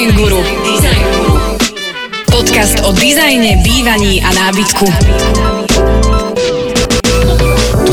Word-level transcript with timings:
Design 0.00 0.16
Guru. 0.16 0.40
Podcast 2.32 2.80
o 2.88 2.92
dizajne, 2.92 3.60
bývaní 3.60 4.24
a 4.24 4.32
nábytku. 4.32 4.84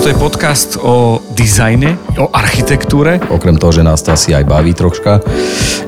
Toto 0.07 0.23
je 0.23 0.23
podcast 0.23 0.69
o 0.79 1.19
dizajne, 1.35 1.99
o 2.15 2.31
architektúre. 2.31 3.19
Okrem 3.27 3.59
toho, 3.59 3.75
že 3.75 3.83
nás 3.83 3.99
to 3.99 4.15
asi 4.15 4.31
aj 4.31 4.47
baví 4.47 4.71
troška, 4.71 5.19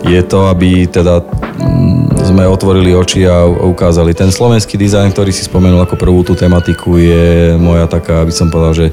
je 0.03 0.19
to, 0.27 0.51
aby 0.51 0.91
teda 0.91 1.23
mm, 1.23 2.27
sme 2.27 2.43
otvorili 2.43 2.91
oči 2.91 3.23
a 3.23 3.47
ukázali. 3.47 4.11
Ten 4.11 4.27
slovenský 4.27 4.75
dizajn, 4.75 5.15
ktorý 5.15 5.31
si 5.31 5.47
spomenul 5.47 5.79
ako 5.87 5.95
prvú 5.95 6.27
tú 6.27 6.35
tematiku, 6.35 6.99
je 6.99 7.55
moja 7.63 7.87
taká, 7.87 8.27
aby 8.27 8.35
som 8.35 8.51
povedal, 8.51 8.75
že 8.75 8.87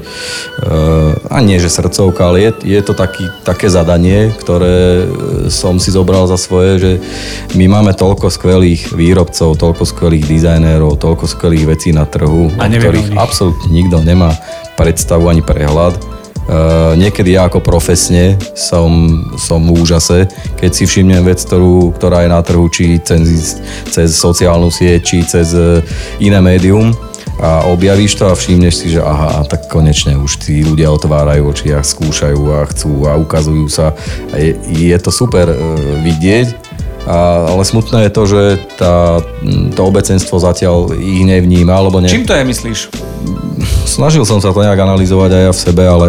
uh, 0.63 1.11
a 1.27 1.43
nie, 1.43 1.59
že 1.59 1.75
srdcovka, 1.75 2.23
ale 2.23 2.47
je, 2.47 2.79
je 2.79 2.81
to 2.87 2.95
taký, 2.95 3.27
také 3.43 3.67
zadanie, 3.67 4.31
ktoré 4.31 5.11
som 5.51 5.75
si 5.75 5.91
zobral 5.91 6.23
za 6.31 6.39
svoje, 6.39 6.71
že 6.79 6.91
my 7.51 7.67
máme 7.67 7.91
toľko 7.91 8.31
skvelých 8.31 8.95
výrobcov, 8.95 9.59
toľko 9.59 9.83
skvelých 9.83 10.23
dizajnérov, 10.23 10.95
toľko 10.95 11.27
skvelých 11.27 11.75
vecí 11.75 11.91
na 11.91 12.07
trhu, 12.07 12.47
A 12.63 12.71
o 12.71 12.71
ktorých 12.71 13.19
absolútne 13.19 13.67
nikto 13.75 13.99
nemá 13.99 14.31
predstavu 14.77 15.25
ani 15.27 15.41
prehľad. 15.41 15.97
Uh, 16.47 16.95
niekedy 16.95 17.35
ja 17.35 17.51
ako 17.51 17.59
profesne 17.59 18.39
som, 18.55 18.87
som 19.35 19.59
v 19.67 19.83
úžase, 19.83 20.31
keď 20.55 20.71
si 20.71 20.87
všimnem 20.87 21.19
vec, 21.27 21.43
ktorú, 21.43 21.91
ktorá 21.99 22.23
je 22.23 22.31
na 22.31 22.39
trhu, 22.39 22.71
či 22.71 23.03
cez, 23.03 23.59
cez 23.91 24.15
sociálnu 24.15 24.71
sieť, 24.71 25.01
či 25.03 25.17
cez 25.27 25.51
eh, 25.51 25.83
iné 26.23 26.39
médium 26.39 26.95
a 27.43 27.67
objavíš 27.67 28.15
to 28.15 28.31
a 28.31 28.37
všimneš 28.39 28.79
si, 28.79 28.87
že 28.95 29.03
aha, 29.03 29.43
tak 29.43 29.67
konečne 29.67 30.15
už 30.15 30.39
tí 30.39 30.63
ľudia 30.63 30.87
otvárajú 30.87 31.51
oči 31.51 31.75
a 31.75 31.83
skúšajú 31.83 32.41
a 32.55 32.59
chcú 32.71 33.11
a 33.11 33.19
ukazujú 33.19 33.67
sa. 33.67 33.91
A 34.31 34.39
je, 34.39 34.55
je 34.71 34.97
to 35.03 35.11
super 35.11 35.51
uh, 35.51 35.59
vidieť, 35.99 36.47
a, 37.07 37.47
ale 37.55 37.63
smutné 37.63 38.07
je 38.07 38.11
to, 38.11 38.23
že 38.27 38.43
tá, 38.75 39.23
to 39.71 39.81
obecenstvo 39.87 40.43
zatiaľ 40.43 40.91
ich 40.99 41.23
nevníma, 41.23 41.71
alebo 41.71 42.03
ne, 42.03 42.11
Čím 42.11 42.27
to 42.27 42.35
je, 42.35 42.43
myslíš? 42.43 42.79
Snažil 43.87 44.27
som 44.27 44.37
sa 44.43 44.51
to 44.51 44.59
nejak 44.61 44.77
analyzovať 44.77 45.31
aj 45.31 45.43
ja 45.47 45.53
v 45.53 45.63
sebe, 45.63 45.83
ale 45.87 46.07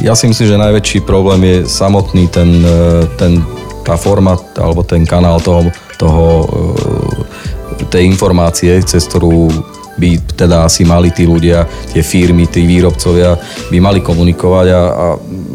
ja 0.00 0.16
si 0.16 0.26
myslím, 0.26 0.46
že 0.48 0.64
najväčší 0.64 0.98
problém 1.04 1.40
je 1.44 1.56
samotný 1.68 2.26
ten, 2.32 2.50
e, 2.64 3.06
ten 3.20 3.38
tá 3.84 3.96
forma 3.96 4.36
alebo 4.56 4.84
ten 4.84 5.02
kanál 5.08 5.40
toho, 5.40 5.66
toho 5.98 6.24
e, 6.44 7.86
tej 7.88 8.06
informácie, 8.06 8.70
cez 8.84 9.08
ktorú 9.08 9.50
by 10.00 10.16
teda 10.32 10.64
asi 10.64 10.86
mali 10.86 11.12
tí 11.12 11.28
ľudia, 11.28 11.68
tie 11.92 12.00
firmy, 12.00 12.48
tí 12.48 12.64
výrobcovia 12.64 13.36
by 13.68 13.78
mali 13.82 14.00
komunikovať 14.00 14.66
a, 14.72 14.82
a 14.88 15.06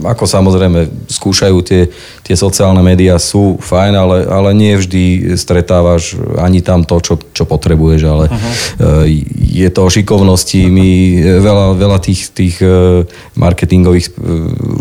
ako 0.08 0.26
samozrejme 0.30 1.10
skúšajú 1.10 1.58
tie, 1.66 1.90
tie 2.22 2.36
sociálne 2.38 2.82
médiá 2.82 3.18
sú 3.18 3.58
fajn, 3.60 3.94
ale, 3.94 4.18
ale 4.30 4.50
nie 4.54 4.74
vždy 4.78 5.36
stretávaš 5.38 6.18
ani 6.40 6.62
tam 6.62 6.86
to, 6.86 6.98
čo, 7.02 7.14
čo 7.34 7.44
potrebuješ, 7.44 8.02
ale 8.06 8.26
uh-huh. 8.30 9.06
je 9.36 9.68
to 9.70 9.82
o 9.86 9.90
šikovnosti. 9.90 10.70
My 10.70 10.90
veľa, 11.42 11.66
veľa 11.76 12.00
tých, 12.02 12.32
tých 12.32 12.56
e, 12.62 13.04
marketingových 13.36 14.08
e, 14.08 14.12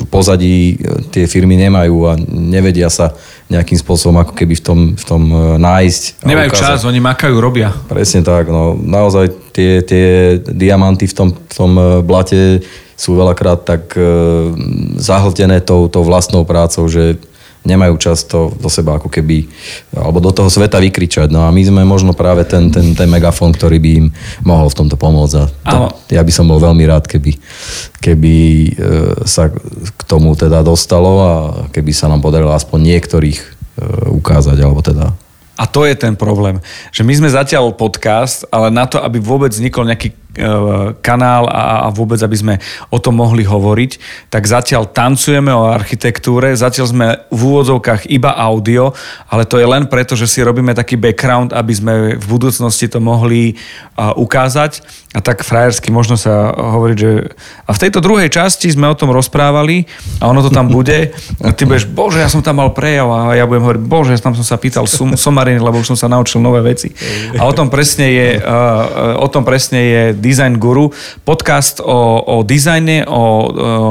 pozadí 0.08 0.78
tie 1.10 1.24
firmy 1.28 1.56
nemajú 1.56 1.96
a 2.08 2.12
nevedia 2.28 2.88
sa 2.92 3.16
nejakým 3.48 3.76
spôsobom 3.76 4.16
ako 4.24 4.32
keby 4.32 4.56
v 4.56 4.62
tom, 4.64 4.80
v 4.96 5.04
tom 5.04 5.22
nájsť. 5.60 6.02
a 6.24 6.26
Nemajú 6.32 6.50
čas, 6.56 6.80
oni 6.88 6.98
makajú, 6.98 7.36
robia. 7.38 7.76
Presne 7.86 8.24
tak, 8.24 8.48
no 8.48 8.72
naozaj 8.72 9.30
tie, 9.52 9.84
tie 9.84 10.40
diamanty 10.40 11.04
v 11.04 11.14
tom, 11.14 11.28
v 11.36 11.54
tom 11.54 11.72
e, 11.76 11.84
blate 12.00 12.64
sú 12.96 13.14
veľakrát 13.14 13.62
tak 13.66 13.92
e, 13.94 14.02
zahltené 14.96 15.60
tou, 15.60 15.86
tou 15.92 16.02
vlastnou 16.02 16.48
prácou, 16.48 16.88
že 16.88 17.20
nemajú 17.64 17.96
čas 17.96 18.28
to 18.28 18.52
do 18.60 18.68
seba 18.68 19.00
ako 19.00 19.08
keby, 19.08 19.48
alebo 19.96 20.20
do 20.20 20.30
toho 20.30 20.52
sveta 20.52 20.76
vykričať. 20.78 21.32
No 21.32 21.48
a 21.48 21.50
my 21.50 21.62
sme 21.64 21.82
možno 21.82 22.12
práve 22.12 22.44
ten, 22.44 22.68
ten, 22.68 22.92
ten 22.92 23.08
megafón, 23.08 23.56
ktorý 23.56 23.80
by 23.80 23.90
im 24.04 24.06
mohol 24.44 24.68
v 24.68 24.78
tomto 24.84 25.00
pomôcť. 25.00 25.64
A 25.64 25.72
to, 25.72 25.76
ja 26.12 26.20
by 26.20 26.32
som 26.32 26.44
bol 26.44 26.60
veľmi 26.60 26.84
rád, 26.84 27.08
keby, 27.08 27.32
keby 28.04 28.36
e, 28.36 28.70
sa 29.24 29.48
k 29.48 30.00
tomu 30.04 30.36
teda 30.36 30.60
dostalo 30.60 31.12
a 31.24 31.32
keby 31.72 31.90
sa 31.96 32.12
nám 32.12 32.20
podarilo 32.20 32.52
aspoň 32.52 32.78
niektorých 32.84 33.40
e, 33.40 33.46
ukázať, 34.12 34.60
alebo 34.60 34.84
teda 34.84 35.16
A 35.56 35.64
to 35.64 35.88
je 35.88 35.96
ten 35.96 36.12
problém, 36.18 36.60
že 36.92 37.06
my 37.06 37.16
sme 37.16 37.32
zatiaľ 37.32 37.72
podcast, 37.72 38.44
ale 38.52 38.68
na 38.68 38.84
to, 38.84 39.00
aby 39.00 39.22
vôbec 39.22 39.54
vznikol 39.54 39.88
nejaký 39.88 40.23
kanál 41.00 41.46
a, 41.46 41.86
a 41.86 41.88
vôbec, 41.94 42.18
aby 42.18 42.36
sme 42.36 42.54
o 42.90 42.98
tom 42.98 43.18
mohli 43.22 43.46
hovoriť, 43.46 43.92
tak 44.28 44.44
zatiaľ 44.44 44.90
tancujeme 44.90 45.54
o 45.54 45.70
architektúre, 45.70 46.58
zatiaľ 46.58 46.86
sme 46.90 47.06
v 47.30 47.40
úvodzovkách 47.40 48.10
iba 48.10 48.34
audio, 48.34 48.90
ale 49.30 49.46
to 49.46 49.62
je 49.62 49.66
len 49.66 49.86
preto, 49.86 50.18
že 50.18 50.26
si 50.26 50.42
robíme 50.42 50.74
taký 50.74 50.98
background, 50.98 51.54
aby 51.54 51.72
sme 51.72 51.92
v 52.18 52.26
budúcnosti 52.26 52.90
to 52.90 52.98
mohli 52.98 53.54
a, 53.94 54.12
ukázať. 54.18 54.82
A 55.14 55.22
tak 55.22 55.46
frajersky 55.46 55.94
možno 55.94 56.18
sa 56.18 56.50
hovoriť, 56.50 56.96
že... 56.98 57.30
A 57.64 57.70
v 57.70 57.82
tejto 57.86 58.02
druhej 58.02 58.26
časti 58.26 58.66
sme 58.66 58.90
o 58.90 58.98
tom 58.98 59.14
rozprávali 59.14 59.86
a 60.18 60.26
ono 60.26 60.42
to 60.42 60.50
tam 60.50 60.66
bude. 60.66 61.14
A 61.38 61.54
ty 61.54 61.62
budeš, 61.62 61.86
bože, 61.86 62.18
ja 62.18 62.26
som 62.26 62.42
tam 62.42 62.58
mal 62.58 62.74
prejav 62.74 63.06
a 63.06 63.18
ja 63.38 63.46
budem 63.46 63.62
hovoriť, 63.62 63.82
bože, 63.86 64.18
tam 64.18 64.34
som 64.34 64.42
sa 64.42 64.58
pýtal 64.58 64.90
sum, 64.90 65.14
somariny, 65.14 65.62
lebo 65.62 65.78
už 65.78 65.94
som 65.94 65.98
sa 65.98 66.10
naučil 66.10 66.42
nové 66.42 66.66
veci. 66.66 66.90
A 67.38 67.46
o 67.46 67.54
tom 67.54 67.70
presne 67.70 68.10
je, 68.10 68.28
uh, 68.42 69.22
o 69.22 69.30
tom 69.30 69.46
presne 69.46 69.80
je 69.86 70.02
Design 70.24 70.56
Guru, 70.56 70.88
podcast 71.28 71.84
o, 71.84 72.24
o 72.24 72.40
dizajne, 72.40 73.04
o, 73.04 73.12
o 73.12 73.22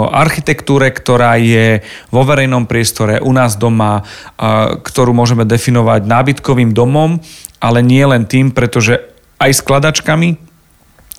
architektúre, 0.10 0.90
ktorá 0.90 1.38
je 1.38 1.86
vo 2.10 2.26
verejnom 2.26 2.66
priestore, 2.66 3.22
u 3.22 3.30
nás 3.30 3.54
doma, 3.54 4.02
uh, 4.02 4.82
ktorú 4.82 5.14
môžeme 5.14 5.46
definovať 5.46 6.10
nábytkovým 6.10 6.74
domom, 6.74 7.22
ale 7.62 7.86
nie 7.86 8.02
len 8.02 8.26
tým, 8.26 8.50
pretože 8.50 8.98
aj 9.38 9.62
skladačkami, 9.62 10.53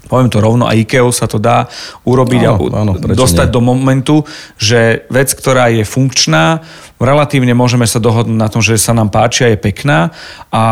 poviem 0.08 0.28
to 0.28 0.38
rovno, 0.40 0.68
a 0.68 0.76
IKEA 0.76 1.08
sa 1.10 1.26
to 1.26 1.40
dá 1.40 1.68
urobiť 2.04 2.40
Áno, 2.44 2.56
a 2.70 2.80
áno, 2.84 2.92
dostať 2.98 3.48
nie? 3.48 3.54
do 3.54 3.60
momentu, 3.60 4.16
že 4.60 5.08
vec, 5.08 5.32
ktorá 5.32 5.72
je 5.72 5.84
funkčná, 5.84 6.60
relatívne 7.02 7.52
môžeme 7.52 7.84
sa 7.84 7.98
dohodnúť 7.98 8.38
na 8.38 8.48
tom, 8.48 8.62
že 8.62 8.78
sa 8.78 8.94
nám 8.94 9.10
páči 9.10 9.44
a 9.44 9.52
je 9.52 9.58
pekná 9.58 10.14
a 10.54 10.62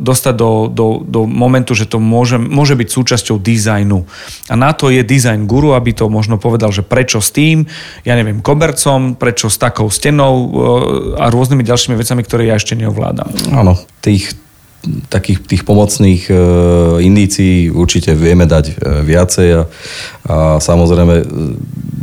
dostať 0.00 0.34
do, 0.34 0.50
do, 0.72 0.86
do 1.04 1.20
momentu, 1.28 1.76
že 1.76 1.84
to 1.84 2.00
môže, 2.00 2.40
môže 2.40 2.74
byť 2.74 2.88
súčasťou 2.88 3.36
dizajnu. 3.38 4.02
A 4.50 4.54
na 4.56 4.72
to 4.72 4.88
je 4.88 5.04
design 5.04 5.44
guru, 5.44 5.76
aby 5.76 5.92
to 5.92 6.08
možno 6.08 6.40
povedal, 6.40 6.72
že 6.72 6.82
prečo 6.82 7.20
s 7.20 7.30
tým, 7.30 7.68
ja 8.02 8.16
neviem, 8.16 8.40
kobercom, 8.40 9.14
prečo 9.14 9.52
s 9.52 9.60
takou 9.60 9.92
stenou 9.92 10.34
e, 10.34 10.48
a 11.20 11.28
rôznymi 11.28 11.62
ďalšími 11.62 11.94
vecami, 11.94 12.20
ktoré 12.24 12.48
ja 12.48 12.56
ešte 12.56 12.72
neovládam. 12.74 13.28
Áno, 13.52 13.76
tých 14.00 14.45
takých 15.10 15.42
tých 15.44 15.62
pomocných 15.66 16.30
e, 16.30 16.34
indícií 17.02 17.70
určite 17.70 18.14
vieme 18.14 18.46
dať 18.46 18.64
e, 18.70 18.74
viacej 19.02 19.48
a, 19.52 19.62
a 20.26 20.36
samozrejme 20.62 21.14
e, 21.20 21.24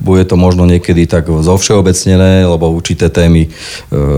bude 0.03 0.27
to 0.27 0.35
možno 0.35 0.67
niekedy 0.67 1.07
tak 1.07 1.31
zovšeobecnené, 1.31 2.43
lebo 2.43 2.75
určité 2.75 3.07
témy, 3.07 3.47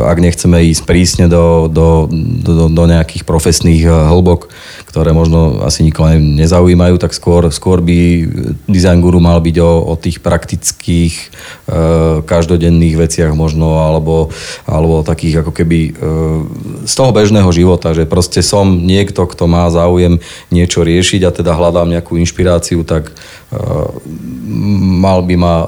ak 0.02 0.18
nechceme 0.18 0.58
ísť 0.74 0.82
prísne 0.82 1.26
do, 1.30 1.70
do, 1.70 2.10
do, 2.42 2.74
do 2.74 2.84
nejakých 2.90 3.22
profesných 3.22 3.86
hĺbok, 3.86 4.50
ktoré 4.96 5.12
možno 5.12 5.60
asi 5.68 5.84
nikoho 5.84 6.08
ne- 6.08 6.40
nezaujímajú, 6.40 6.96
tak 6.96 7.12
skôr, 7.12 7.52
skôr 7.52 7.84
by 7.84 8.24
design 8.64 9.04
guru 9.04 9.20
mal 9.20 9.44
byť 9.44 9.60
o, 9.60 9.92
o 9.92 9.94
tých 10.00 10.24
praktických 10.24 11.12
e, 11.12 11.26
každodenných 12.24 12.96
veciach 12.96 13.36
možno, 13.36 13.84
alebo, 13.84 14.32
alebo 14.64 15.04
takých 15.04 15.44
ako 15.44 15.52
keby 15.52 15.80
e, 15.84 15.92
z 16.88 16.94
toho 16.96 17.12
bežného 17.12 17.52
života, 17.52 17.92
že 17.92 18.08
proste 18.08 18.40
som 18.40 18.88
niekto, 18.88 19.28
kto 19.28 19.52
má 19.52 19.68
záujem 19.68 20.24
niečo 20.48 20.88
riešiť 20.88 21.28
a 21.28 21.36
teda 21.36 21.52
hľadám 21.60 21.92
nejakú 21.92 22.16
inšpiráciu, 22.16 22.88
tak 22.88 23.12
e, 23.12 23.14
mal 25.04 25.28
by 25.28 25.36
ma 25.36 25.68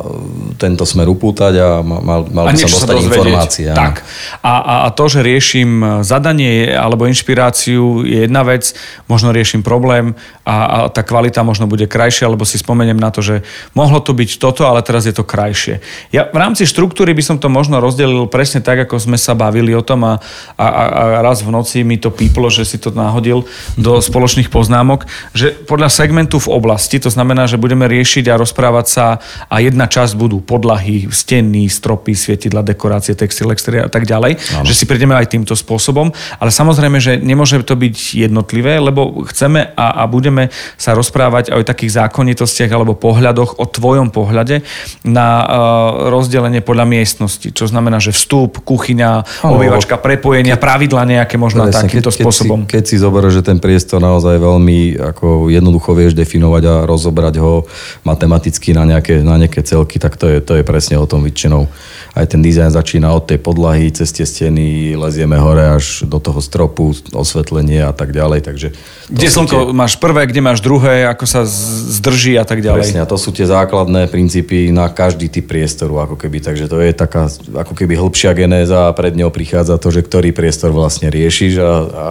tento 0.59 0.83
smer 0.83 1.07
upútať 1.07 1.53
a 1.57 1.67
ma- 1.79 2.03
mal, 2.03 2.21
mal 2.27 2.45
A 2.49 2.53
by 2.53 2.59
som 2.59 2.73
dostať 2.75 2.95
informácie. 3.07 3.67
Tak. 3.71 4.03
A, 4.43 4.53
a, 4.59 4.75
a 4.85 4.89
to, 4.91 5.07
že 5.07 5.23
riešim 5.23 6.03
zadanie 6.03 6.67
alebo 6.75 7.07
inšpiráciu 7.07 8.03
je 8.03 8.27
jedna 8.27 8.43
vec, 8.43 8.75
možno 9.07 9.31
riešim 9.31 9.63
problém 9.63 10.13
a, 10.43 10.55
a 10.67 10.77
tá 10.91 11.07
kvalita 11.07 11.47
možno 11.47 11.71
bude 11.71 11.87
krajšia, 11.87 12.27
alebo 12.27 12.43
si 12.43 12.59
spomeniem 12.59 12.99
na 12.99 13.15
to, 13.15 13.23
že 13.23 13.47
mohlo 13.71 14.03
to 14.03 14.11
byť 14.11 14.41
toto, 14.41 14.67
ale 14.67 14.83
teraz 14.83 15.07
je 15.07 15.15
to 15.15 15.23
krajšie. 15.23 15.79
Ja 16.11 16.27
v 16.27 16.37
rámci 16.37 16.67
štruktúry 16.67 17.15
by 17.15 17.23
som 17.23 17.37
to 17.39 17.47
možno 17.47 17.79
rozdelil 17.79 18.27
presne 18.27 18.59
tak, 18.59 18.83
ako 18.83 18.99
sme 18.99 19.15
sa 19.15 19.31
bavili 19.37 19.71
o 19.71 19.85
tom 19.85 20.03
a, 20.03 20.19
a, 20.59 20.67
a 20.67 20.97
a 20.97 21.21
raz 21.21 21.45
v 21.45 21.53
noci 21.53 21.85
mi 21.85 22.01
to 22.01 22.09
píplo, 22.09 22.49
že 22.49 22.65
si 22.65 22.77
to 22.81 22.89
náhodil 22.89 23.45
do 23.77 24.01
spoločných 24.01 24.49
poznámok, 24.49 25.05
že 25.31 25.53
podľa 25.53 25.93
segmentu 25.93 26.41
v 26.41 26.51
oblasti, 26.51 26.97
to 26.97 27.13
znamená, 27.13 27.45
že 27.45 27.61
budeme 27.61 27.85
riešiť 27.85 28.25
a 28.31 28.39
rozprávať 28.39 28.85
sa 28.87 29.05
a 29.47 29.55
jedna 29.61 29.85
časť 29.85 30.17
budú 30.17 30.41
podlahy, 30.47 31.11
steny, 31.11 31.67
stropy, 31.67 32.15
svietidla, 32.15 32.63
dekorácie, 32.63 33.19
textil, 33.19 33.51
exteriér 33.51 33.85
a 33.85 33.91
tak 33.91 34.07
ďalej. 34.07 34.39
Ano. 34.55 34.63
Že 34.63 34.73
si 34.73 34.85
prídeme 34.87 35.11
aj 35.11 35.27
týmto 35.27 35.51
spôsobom. 35.59 36.15
Ale 36.39 36.49
samozrejme, 36.55 37.03
že 37.03 37.19
nemôže 37.19 37.59
to 37.67 37.75
byť 37.75 38.15
jednotlivé, 38.15 38.79
lebo 38.79 39.27
chceme 39.27 39.75
a, 39.75 40.01
a 40.01 40.03
budeme 40.07 40.47
sa 40.79 40.95
rozprávať 40.95 41.51
aj 41.51 41.59
o 41.59 41.67
takých 41.67 41.99
zákonitostiach 41.99 42.71
alebo 42.71 42.95
pohľadoch, 42.95 43.59
o 43.59 43.65
tvojom 43.67 44.15
pohľade 44.15 44.63
na 45.03 45.27
uh, 45.43 45.47
rozdelenie 46.07 46.63
podľa 46.63 46.87
miestnosti. 46.87 47.51
Čo 47.51 47.67
znamená, 47.67 47.99
že 47.99 48.15
vstup, 48.15 48.63
kuchyňa, 48.63 49.43
obývačka, 49.43 49.99
prepojenia, 49.99 50.55
pravidla 50.55 51.03
nejaké 51.03 51.35
možno 51.35 51.67
Presne, 51.67 51.89
takýmto 51.89 52.13
keď, 52.13 52.17
spôsobom. 52.21 52.59
Keď 52.63 52.69
si, 52.69 52.73
keď 52.73 52.83
si 52.87 52.95
zoberieš, 53.01 53.33
že 53.41 53.43
ten 53.43 53.57
priestor 53.59 53.99
naozaj 53.99 54.37
veľmi 54.37 55.01
ako 55.01 55.49
jednoducho 55.49 55.97
vieš 55.97 56.13
definovať 56.13 56.63
a 56.69 56.73
rozobrať 56.85 57.35
ho 57.41 57.65
matematicky 58.05 58.71
na 58.77 58.85
nejaké, 58.85 59.25
na 59.25 59.35
nejaké 59.41 59.65
celky, 59.65 59.97
tak 59.97 60.15
to 60.15 60.29
je, 60.29 60.36
to 60.41 60.57
je 60.57 60.63
presne 60.65 60.97
o 60.97 61.05
tom 61.09 61.23
väčšinou. 61.23 61.69
Aj 62.17 62.25
ten 62.25 62.41
dizajn 62.41 62.73
začína 62.73 63.13
od 63.13 63.29
tej 63.29 63.37
podlahy, 63.37 63.93
cez 63.93 64.09
tie 64.09 64.25
steny, 64.25 64.97
lezieme 64.97 65.37
hore 65.37 65.77
až 65.77 66.05
do 66.09 66.17
toho 66.17 66.41
stropu, 66.41 66.93
osvetlenie 67.13 67.85
a 67.85 67.93
tak 67.93 68.09
ďalej. 68.11 68.41
Takže 68.45 68.67
kde 69.07 69.27
slnko 69.29 69.71
tie... 69.71 69.75
máš 69.77 69.93
prvé, 70.01 70.25
kde 70.25 70.41
máš 70.41 70.59
druhé, 70.59 71.05
ako 71.05 71.25
sa 71.29 71.41
zdrží 71.45 72.35
a 72.35 72.43
tak 72.43 72.65
ďalej. 72.65 72.89
Presne, 72.89 73.01
a 73.03 73.07
to 73.07 73.15
sú 73.15 73.29
tie 73.31 73.45
základné 73.45 74.09
princípy 74.09 74.73
na 74.73 74.89
každý 74.89 75.29
typ 75.29 75.47
priestoru, 75.47 76.03
ako 76.03 76.15
keby. 76.17 76.41
Takže 76.41 76.65
to 76.67 76.81
je 76.81 76.91
taká 76.91 77.29
ako 77.53 77.73
keby 77.77 77.95
hĺbšia 77.95 78.33
genéza 78.33 78.89
a 78.89 78.95
pred 78.97 79.15
ňou 79.15 79.29
prichádza 79.31 79.77
to, 79.77 79.93
že 79.93 80.03
ktorý 80.03 80.33
priestor 80.35 80.73
vlastne 80.73 81.07
riešiš 81.07 81.53
a, 81.61 81.71
a 81.71 82.07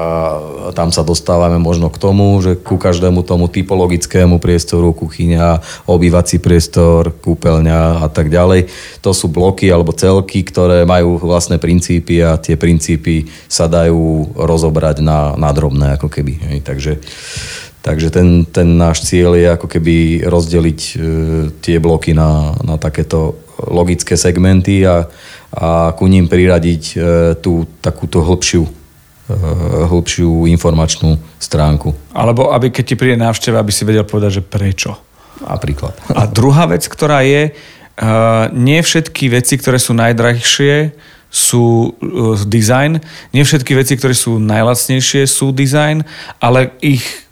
tam 0.73 0.94
sa 0.94 1.05
dostávame 1.05 1.61
možno 1.61 1.93
k 1.93 2.00
tomu, 2.00 2.38
že 2.40 2.56
ku 2.56 2.81
každému 2.81 3.26
tomu 3.26 3.50
typologickému 3.50 4.38
priestoru, 4.40 4.94
kuchyňa, 4.96 5.61
obývací 5.90 6.40
priestor, 6.40 7.12
kúpeľňa 7.12 8.02
a 8.02 8.06
tak 8.17 8.33
ďalej. 8.33 8.73
To 9.05 9.13
sú 9.13 9.29
bloky 9.29 9.69
alebo 9.69 9.93
celky, 9.93 10.41
ktoré 10.41 10.89
majú 10.89 11.21
vlastné 11.21 11.61
princípy 11.61 12.25
a 12.25 12.41
tie 12.41 12.57
princípy 12.57 13.29
sa 13.45 13.69
dajú 13.69 14.33
rozobrať 14.33 15.05
na, 15.05 15.37
na 15.37 15.53
drobné 15.53 16.01
ako 16.01 16.09
keby. 16.09 16.33
Hej. 16.41 16.59
Takže, 16.65 16.93
takže 17.85 18.09
ten, 18.09 18.49
ten 18.49 18.81
náš 18.81 19.05
cieľ 19.05 19.37
je 19.37 19.47
ako 19.53 19.69
keby 19.69 20.25
rozdeliť 20.25 20.81
e, 20.81 20.95
tie 21.61 21.77
bloky 21.77 22.17
na, 22.17 22.57
na 22.65 22.81
takéto 22.81 23.37
logické 23.61 24.17
segmenty 24.17 24.85
a, 24.89 25.05
a 25.53 25.93
ku 25.93 26.09
ním 26.09 26.29
priradiť 26.29 26.83
e, 26.93 26.97
tú 27.41 27.69
takúto 27.85 28.25
hĺbšiu 28.25 28.65
e, 28.65 28.71
hĺbšiu 29.89 30.49
informačnú 30.49 31.21
stránku. 31.37 31.93
Alebo 32.17 32.53
aby 32.53 32.73
keď 32.73 32.85
ti 32.85 32.97
príde 32.97 33.21
návšteva, 33.21 33.61
aby 33.61 33.73
si 33.73 33.85
vedel 33.85 34.09
povedať, 34.09 34.41
že 34.41 34.45
prečo. 34.45 34.93
Napríklad. 35.37 35.93
A 36.17 36.25
druhá 36.25 36.65
vec, 36.65 36.89
ktorá 36.89 37.21
je, 37.21 37.53
Uh, 37.97 38.53
nie 38.53 38.85
všetky 38.85 39.33
veci, 39.33 39.57
ktoré 39.57 39.81
sú 39.81 39.97
najdrahšie, 39.97 40.93
sú 41.33 41.97
uh, 41.97 42.37
design. 42.45 43.01
Nie 43.33 43.49
všetky 43.49 43.73
veci, 43.73 43.97
ktoré 43.97 44.13
sú 44.13 44.37
najlacnejšie, 44.37 45.25
sú 45.25 45.49
design, 45.57 46.05
ale 46.37 46.77
ich 46.85 47.27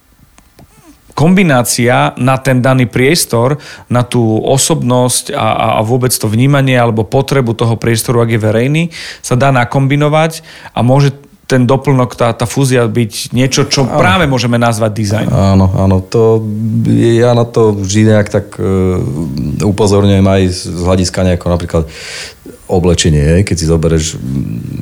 kombinácia 1.15 2.13
na 2.19 2.37
ten 2.43 2.59
daný 2.59 2.91
priestor, 2.91 3.63
na 3.87 4.03
tú 4.03 4.43
osobnosť 4.43 5.31
a, 5.31 5.79
a 5.79 5.81
vôbec 5.87 6.11
to 6.11 6.27
vnímanie 6.27 6.75
alebo 6.75 7.07
potrebu 7.07 7.55
toho 7.55 7.79
priestoru, 7.79 8.27
ak 8.27 8.35
je 8.35 8.41
verejný, 8.43 8.83
sa 9.23 9.39
dá 9.39 9.55
nakombinovať 9.55 10.43
a 10.75 10.83
môže 10.83 11.15
ten 11.45 11.69
doplnok, 11.69 12.17
tá, 12.17 12.33
tá 12.33 12.49
fúzia 12.49 12.89
byť 12.89 13.37
niečo, 13.37 13.69
čo 13.69 13.85
áno. 13.85 14.01
práve 14.01 14.25
môžeme 14.25 14.57
nazvať 14.57 14.93
dizajn. 14.97 15.29
Áno, 15.29 15.67
áno, 15.77 16.01
to, 16.01 16.41
ja 16.89 17.37
na 17.37 17.45
to 17.45 17.77
vždy 17.77 18.03
nejak 18.17 18.29
tak 18.33 18.47
uh, 18.57 18.99
upozorňujem 19.61 20.25
aj 20.25 20.43
z 20.49 20.81
hľadiska 20.81 21.21
nejako 21.21 21.47
napríklad 21.53 21.85
oblečenie, 22.65 23.45
keď 23.45 23.57
si 23.61 23.67
zoberieš, 23.69 24.17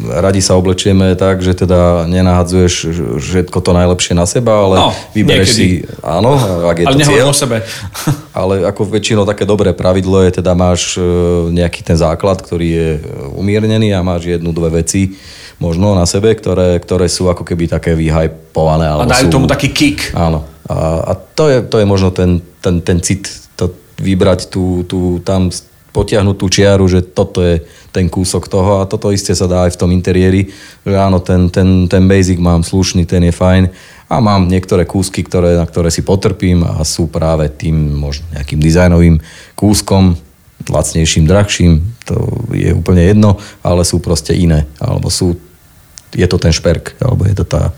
radi 0.06 0.38
sa 0.38 0.54
oblečieme 0.54 1.18
tak, 1.18 1.42
že 1.42 1.50
teda 1.50 2.06
nenahadzuješ 2.06 2.74
všetko 3.18 3.58
to 3.58 3.70
najlepšie 3.74 4.14
na 4.14 4.22
seba, 4.22 4.62
ale 4.70 4.76
no, 4.78 4.88
vybereš 5.10 5.50
niekedy. 5.50 5.82
si, 5.82 5.98
áno, 5.98 6.38
ak 6.70 6.76
je 6.78 6.86
ale 6.86 6.94
to 6.94 7.10
cieľ. 7.10 7.26
o 7.26 7.34
sebe. 7.34 7.58
ale 8.40 8.54
ako 8.70 8.86
väčšinou 8.86 9.26
také 9.26 9.42
dobré 9.42 9.74
pravidlo 9.74 10.22
je, 10.22 10.30
teda 10.38 10.54
máš 10.54 10.94
e, 10.94 11.02
nejaký 11.50 11.82
ten 11.82 11.98
základ, 11.98 12.38
ktorý 12.38 12.68
je 12.70 12.88
umiernený 13.34 13.90
a 13.98 14.06
máš 14.06 14.30
jednu, 14.30 14.54
dve 14.54 14.78
veci, 14.78 15.18
možno 15.58 15.98
na 15.98 16.06
sebe, 16.06 16.30
ktoré, 16.38 16.78
ktoré 16.78 17.10
sú 17.10 17.26
ako 17.26 17.42
keby 17.42 17.66
také 17.66 17.98
vyhypované. 17.98 18.94
A 18.94 19.02
dajú 19.10 19.26
sú, 19.26 19.34
tomu 19.34 19.50
taký 19.50 19.74
kick. 19.74 20.14
Áno. 20.14 20.46
A, 20.70 21.10
a 21.10 21.12
to, 21.18 21.50
je, 21.50 21.66
to 21.66 21.82
je 21.82 21.86
možno 21.86 22.14
ten, 22.14 22.38
ten, 22.62 22.78
ten 22.78 23.02
cit, 23.02 23.26
to 23.58 23.74
vybrať 23.98 24.50
tú, 24.54 24.86
tú, 24.86 25.18
tam 25.26 25.50
potiahnuť 25.92 26.36
tú 26.40 26.46
čiaru, 26.48 26.88
že 26.88 27.04
toto 27.04 27.44
je 27.44 27.60
ten 27.92 28.08
kúsok 28.08 28.48
toho 28.48 28.80
a 28.80 28.88
toto 28.88 29.12
isté 29.12 29.36
sa 29.36 29.44
dá 29.44 29.68
aj 29.68 29.76
v 29.76 29.80
tom 29.84 29.90
interiéri, 29.92 30.48
že 30.82 30.96
áno, 30.96 31.20
ten, 31.20 31.52
ten, 31.52 31.86
ten 31.86 32.08
basic 32.08 32.40
mám 32.40 32.64
slušný, 32.64 33.04
ten 33.04 33.28
je 33.28 33.32
fajn 33.32 33.68
a 34.08 34.16
mám 34.20 34.48
niektoré 34.48 34.88
kúsky, 34.88 35.20
ktoré, 35.20 35.56
na 35.56 35.68
ktoré 35.68 35.92
si 35.92 36.00
potrpím 36.00 36.64
a 36.64 36.80
sú 36.84 37.12
práve 37.12 37.52
tým 37.52 37.96
možno 37.96 38.24
nejakým 38.32 38.60
dizajnovým 38.60 39.16
kúskom, 39.52 40.16
lacnejším, 40.68 41.28
drahším, 41.28 41.80
to 42.08 42.16
je 42.56 42.72
úplne 42.72 43.04
jedno, 43.04 43.36
ale 43.60 43.84
sú 43.84 44.00
proste 44.00 44.32
iné, 44.32 44.64
alebo 44.80 45.12
sú 45.12 45.36
je 46.12 46.28
to 46.28 46.36
ten 46.36 46.52
šperk, 46.52 47.00
alebo 47.00 47.24
je 47.24 47.34
to 47.40 47.44
tá, 47.48 47.72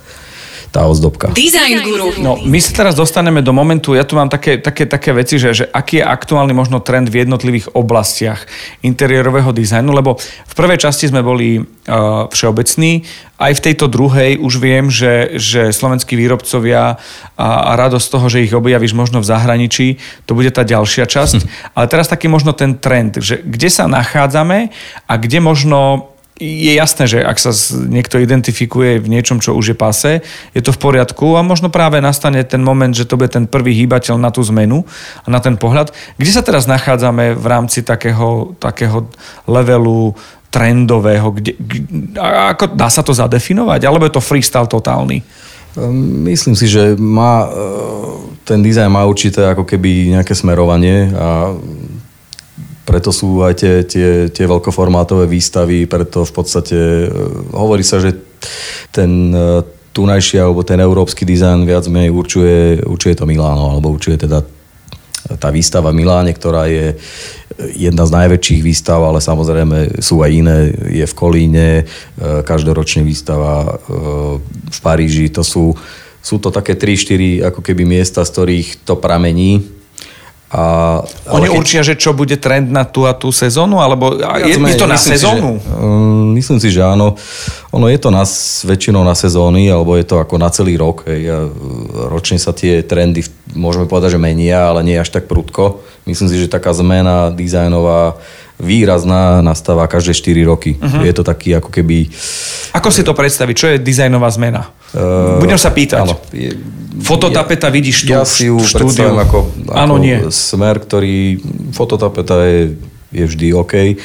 tá 0.74 0.90
ozdobka. 0.90 1.30
Design 1.38 1.86
Guru. 1.86 2.18
No, 2.18 2.34
my 2.42 2.58
sa 2.58 2.74
teraz 2.74 2.98
dostaneme 2.98 3.46
do 3.46 3.54
momentu, 3.54 3.94
ja 3.94 4.02
tu 4.02 4.18
mám 4.18 4.26
také, 4.26 4.58
také, 4.58 4.90
také 4.90 5.14
veci, 5.14 5.38
že, 5.38 5.54
že 5.54 5.64
aký 5.70 6.02
je 6.02 6.04
aktuálny 6.04 6.50
možno 6.50 6.82
trend 6.82 7.06
v 7.06 7.22
jednotlivých 7.22 7.78
oblastiach 7.78 8.42
interiérového 8.82 9.54
dizajnu, 9.54 9.94
lebo 9.94 10.18
v 10.18 10.54
prvej 10.58 10.82
časti 10.82 11.06
sme 11.06 11.22
boli 11.22 11.62
uh, 11.62 12.26
všeobecní, 12.26 13.06
aj 13.38 13.52
v 13.54 13.64
tejto 13.70 13.86
druhej 13.86 14.38
už 14.42 14.58
viem, 14.58 14.90
že, 14.90 15.38
že 15.38 15.70
slovenskí 15.70 16.18
výrobcovia 16.18 16.98
a, 17.34 17.48
a 17.70 17.70
radosť 17.78 18.06
toho, 18.10 18.26
že 18.30 18.42
ich 18.46 18.54
objavíš 18.54 18.94
možno 18.98 19.22
v 19.22 19.30
zahraničí, 19.30 20.02
to 20.26 20.38
bude 20.38 20.50
tá 20.54 20.66
ďalšia 20.66 21.06
časť. 21.06 21.38
Hm. 21.42 21.46
Ale 21.78 21.86
teraz 21.86 22.10
taký 22.10 22.26
možno 22.26 22.50
ten 22.50 22.78
trend, 22.78 23.22
že 23.22 23.42
kde 23.42 23.70
sa 23.70 23.86
nachádzame 23.86 24.74
a 25.06 25.14
kde 25.18 25.38
možno 25.38 26.13
je 26.40 26.74
jasné, 26.74 27.06
že 27.06 27.22
ak 27.22 27.38
sa 27.38 27.54
niekto 27.86 28.18
identifikuje 28.18 28.98
v 28.98 29.06
niečom, 29.06 29.38
čo 29.38 29.54
už 29.54 29.74
je 29.74 29.76
pase, 29.78 30.12
je 30.50 30.62
to 30.62 30.74
v 30.74 30.82
poriadku 30.82 31.38
a 31.38 31.46
možno 31.46 31.70
práve 31.70 32.02
nastane 32.02 32.42
ten 32.42 32.58
moment, 32.58 32.90
že 32.90 33.06
to 33.06 33.14
bude 33.14 33.30
ten 33.30 33.46
prvý 33.46 33.70
hýbateľ 33.78 34.18
na 34.18 34.34
tú 34.34 34.42
zmenu 34.50 34.82
a 35.22 35.26
na 35.30 35.38
ten 35.38 35.54
pohľad. 35.54 35.94
Kde 36.18 36.30
sa 36.34 36.42
teraz 36.42 36.66
nachádzame 36.66 37.38
v 37.38 37.46
rámci 37.46 37.86
takého, 37.86 38.58
takého 38.58 39.06
levelu 39.46 40.10
trendového? 40.50 41.30
Kde, 41.38 41.54
ako, 42.18 42.74
dá 42.74 42.90
sa 42.90 43.06
to 43.06 43.14
zadefinovať? 43.14 43.86
Alebo 43.86 44.02
je 44.02 44.18
to 44.18 44.22
freestyle 44.22 44.66
totálny? 44.66 45.22
Ehm, 45.78 46.26
myslím 46.30 46.58
si, 46.58 46.66
že 46.66 46.98
má, 46.98 47.46
e, 47.46 47.48
ten 48.42 48.62
dizajn 48.62 48.90
má 48.90 49.06
určité 49.06 49.42
ako 49.54 49.66
keby 49.66 50.18
nejaké 50.18 50.34
smerovanie 50.34 51.10
a 51.14 51.54
preto 52.84 53.10
sú 53.10 53.40
aj 53.40 53.54
tie, 53.56 53.74
tie, 53.88 54.08
tie 54.28 54.44
veľkoformátové 54.44 55.24
výstavy, 55.24 55.88
preto 55.88 56.22
v 56.28 56.32
podstate 56.36 56.76
e, 56.76 57.08
hovorí 57.56 57.80
sa, 57.80 57.96
že 57.96 58.12
ten 58.92 59.32
e, 59.32 59.64
tunajší 59.96 60.36
alebo 60.36 60.60
ten 60.60 60.76
európsky 60.84 61.24
dizajn 61.24 61.64
viac 61.64 61.88
menej 61.88 62.12
určuje, 62.12 62.84
určuje 62.84 63.16
to 63.16 63.24
Miláno, 63.24 63.72
alebo 63.72 63.88
určuje 63.88 64.20
teda 64.20 64.44
tá 65.40 65.48
výstava 65.48 65.88
v 65.88 66.04
Miláne, 66.04 66.36
ktorá 66.36 66.68
je 66.68 66.92
jedna 67.72 68.04
z 68.04 68.12
najväčších 68.12 68.60
výstav, 68.60 69.00
ale 69.00 69.24
samozrejme 69.24 70.04
sú 70.04 70.20
aj 70.20 70.30
iné. 70.36 70.58
Je 70.92 71.06
v 71.08 71.14
Kolíne, 71.16 71.68
e, 71.80 71.84
každoročne 72.44 73.00
výstava 73.00 73.80
v 74.68 74.78
Paríži. 74.84 75.32
To 75.32 75.40
sú, 75.40 75.72
sú 76.20 76.36
to 76.36 76.52
také 76.52 76.76
3-4 76.76 77.48
ako 77.48 77.64
keby 77.64 77.88
miesta, 77.88 78.20
z 78.28 78.32
ktorých 78.36 78.84
to 78.84 79.00
pramení 79.00 79.73
a, 80.54 81.00
Oni 81.34 81.50
keď... 81.50 81.56
určia, 81.56 81.80
že 81.82 81.98
čo 81.98 82.14
bude 82.14 82.38
trend 82.38 82.70
na 82.70 82.86
tú 82.86 83.08
a 83.08 83.16
tú 83.16 83.34
sezónu? 83.34 83.82
Alebo 83.82 84.14
je, 84.44 84.54
je 84.54 84.76
to 84.78 84.86
na 84.86 84.94
sezónu? 84.94 85.58
Si, 85.58 85.66
že, 85.66 85.74
um, 85.82 86.36
myslím 86.36 86.58
si, 86.62 86.68
že 86.70 86.82
áno. 86.84 87.18
Ono 87.74 87.90
je 87.90 87.98
to 87.98 88.14
na, 88.14 88.22
väčšinou 88.68 89.02
na 89.02 89.18
sezóny, 89.18 89.66
alebo 89.66 89.98
je 89.98 90.06
to 90.06 90.22
ako 90.22 90.38
na 90.38 90.52
celý 90.54 90.78
rok. 90.78 91.08
Hej. 91.10 91.22
A 91.26 91.38
ročne 92.06 92.38
sa 92.38 92.54
tie 92.54 92.86
trendy, 92.86 93.26
môžeme 93.56 93.90
povedať, 93.90 94.14
že 94.14 94.22
menia, 94.22 94.70
ale 94.70 94.86
nie 94.86 94.94
až 94.94 95.10
tak 95.10 95.26
prudko. 95.26 95.82
Myslím 96.06 96.30
si, 96.30 96.38
že 96.38 96.46
taká 96.46 96.70
zmena 96.70 97.34
dizajnová 97.34 98.14
výrazná 98.60 99.42
nastáva 99.42 99.90
každé 99.90 100.14
4 100.14 100.46
roky. 100.46 100.78
Uh-huh. 100.78 101.02
Je 101.02 101.10
to 101.10 101.26
taký 101.26 101.58
ako 101.58 101.74
keby... 101.74 102.06
Ako 102.70 102.94
si 102.94 103.02
to 103.02 103.10
predstaviť? 103.10 103.54
Čo 103.58 103.66
je 103.74 103.82
dizajnová 103.82 104.30
zmena? 104.30 104.70
Uh, 104.94 105.42
Budem 105.42 105.58
sa 105.58 105.74
pýtať. 105.74 106.06
Áno. 106.06 106.16
Fototapeta 107.02 107.68
ja, 107.68 107.74
vidíš 107.74 108.06
tu 108.06 108.14
Ja 108.14 108.22
si 108.22 108.46
ju 108.46 108.62
predstavím 108.62 109.18
ako, 109.18 109.38
ako 109.66 109.74
áno, 109.74 109.94
nie. 109.98 110.14
smer, 110.30 110.78
ktorý... 110.78 111.42
Fototapeta 111.74 112.46
je, 112.46 112.78
je 113.10 113.24
vždy 113.26 113.46
OK. 113.50 113.98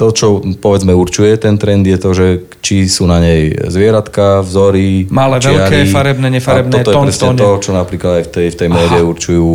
To, 0.00 0.08
čo 0.16 0.40
povedzme 0.40 0.96
určuje 0.96 1.36
ten 1.36 1.60
trend, 1.60 1.84
je 1.84 2.00
to, 2.00 2.10
že 2.16 2.26
či 2.64 2.88
sú 2.88 3.04
na 3.04 3.20
nej 3.20 3.52
zvieratka, 3.52 4.40
vzory, 4.40 5.04
Malé, 5.12 5.44
čiary, 5.44 5.84
veľké, 5.84 5.92
farebné, 5.92 6.28
nefarebné, 6.40 6.72
a 6.72 6.80
toto 6.80 7.04
je 7.04 7.12
presne 7.12 7.36
to, 7.36 7.48
čo 7.60 7.70
napríklad 7.76 8.12
aj 8.16 8.24
v 8.24 8.30
tej, 8.32 8.46
v 8.48 8.56
tej 8.56 8.68
móde 8.72 8.98
určujú, 9.04 9.48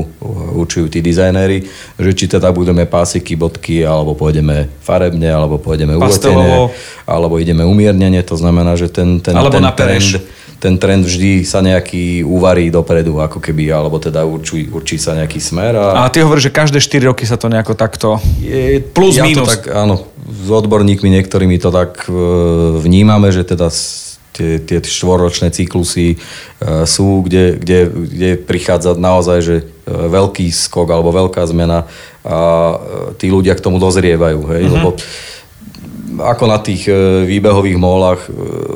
určujú 0.62 0.86
tí 0.94 1.02
dizajnéri, 1.02 1.66
že 1.98 2.12
či 2.14 2.30
teda 2.30 2.54
budeme 2.54 2.86
pásiky, 2.86 3.34
bodky, 3.34 3.82
alebo 3.82 4.14
pôjdeme 4.14 4.70
farebne, 4.86 5.34
alebo 5.34 5.58
pôjdeme 5.58 5.98
uletenie, 5.98 6.70
alebo 7.10 7.42
ideme 7.42 7.66
umiernenie, 7.66 8.22
to 8.22 8.38
znamená, 8.38 8.78
že 8.78 8.94
ten, 8.94 9.18
ten, 9.26 9.34
alebo 9.34 9.50
ten 9.50 9.66
na 9.66 9.74
trend, 9.74 10.22
ten 10.62 10.78
trend 10.78 11.10
vždy 11.10 11.42
sa 11.42 11.66
nejaký 11.66 12.22
uvarí 12.22 12.70
dopredu, 12.70 13.18
ako 13.18 13.42
keby, 13.42 13.74
alebo 13.74 13.98
teda 13.98 14.22
určí, 14.24 14.70
určí 14.70 15.02
sa 15.02 15.18
nejaký 15.18 15.42
smer. 15.42 15.74
A, 15.74 16.06
a 16.06 16.10
ty 16.14 16.22
hovoríš, 16.22 16.50
že 16.50 16.54
každé 16.54 16.78
4 16.80 17.10
roky 17.10 17.26
sa 17.26 17.36
to 17.36 17.50
nejako 17.50 17.74
takto 17.74 18.22
je, 18.40 18.78
plus 18.82 19.18
ja 19.18 19.26
minus. 19.26 19.46
To 19.46 19.52
tak, 19.52 19.74
áno, 19.74 20.15
s 20.26 20.50
odborníkmi 20.50 21.10
niektorými 21.22 21.62
to 21.62 21.70
tak 21.70 22.10
e, 22.10 22.14
vnímame, 22.82 23.30
že 23.30 23.46
teda 23.46 23.70
tie, 24.34 24.58
tie 24.60 24.82
štvoročné 24.82 25.54
cyklusy 25.54 26.16
e, 26.16 26.18
sú, 26.90 27.22
kde, 27.22 27.62
kde, 27.62 27.80
kde 27.90 28.30
prichádza 28.42 28.98
naozaj 28.98 29.40
že 29.46 29.56
e, 29.62 29.66
veľký 29.88 30.50
skok 30.50 30.90
alebo 30.90 31.14
veľká 31.14 31.46
zmena 31.46 31.86
a 32.26 32.38
tí 33.22 33.30
ľudia 33.30 33.54
k 33.54 33.62
tomu 33.62 33.78
dozrievajú. 33.78 34.50
Hej? 34.50 34.64
Mm-hmm. 34.66 34.74
Lebo 34.74 34.90
ako 36.20 36.44
na 36.48 36.60
tých 36.62 36.88
e, 36.88 37.24
výbehových 37.28 37.78
molách 37.80 38.22
e, 38.26 38.30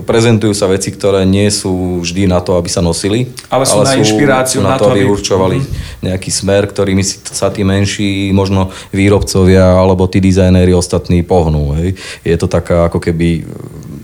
prezentujú 0.04 0.52
sa 0.52 0.68
veci, 0.68 0.92
ktoré 0.92 1.24
nie 1.24 1.48
sú 1.52 2.04
vždy 2.04 2.28
na 2.28 2.44
to, 2.44 2.56
aby 2.60 2.68
sa 2.68 2.84
nosili. 2.84 3.32
Ale 3.48 3.64
sú 3.64 3.80
ale 3.80 3.86
na 3.86 3.94
sú 3.96 4.00
inšpiráciu, 4.04 4.60
na, 4.60 4.76
to, 4.76 4.92
aby 4.92 5.08
určovali 5.08 5.58
mm-hmm. 5.60 6.06
nejaký 6.12 6.30
smer, 6.32 6.68
ktorými 6.68 7.04
sa 7.06 7.52
tí 7.52 7.64
menší 7.64 8.36
možno 8.36 8.72
výrobcovia 8.92 9.80
alebo 9.80 10.08
tí 10.08 10.24
dizajnéri 10.24 10.76
ostatní 10.76 11.24
pohnú. 11.24 11.76
Hej. 11.80 11.96
Je 12.24 12.36
to 12.36 12.48
taká 12.50 12.88
ako 12.88 13.00
keby 13.00 13.48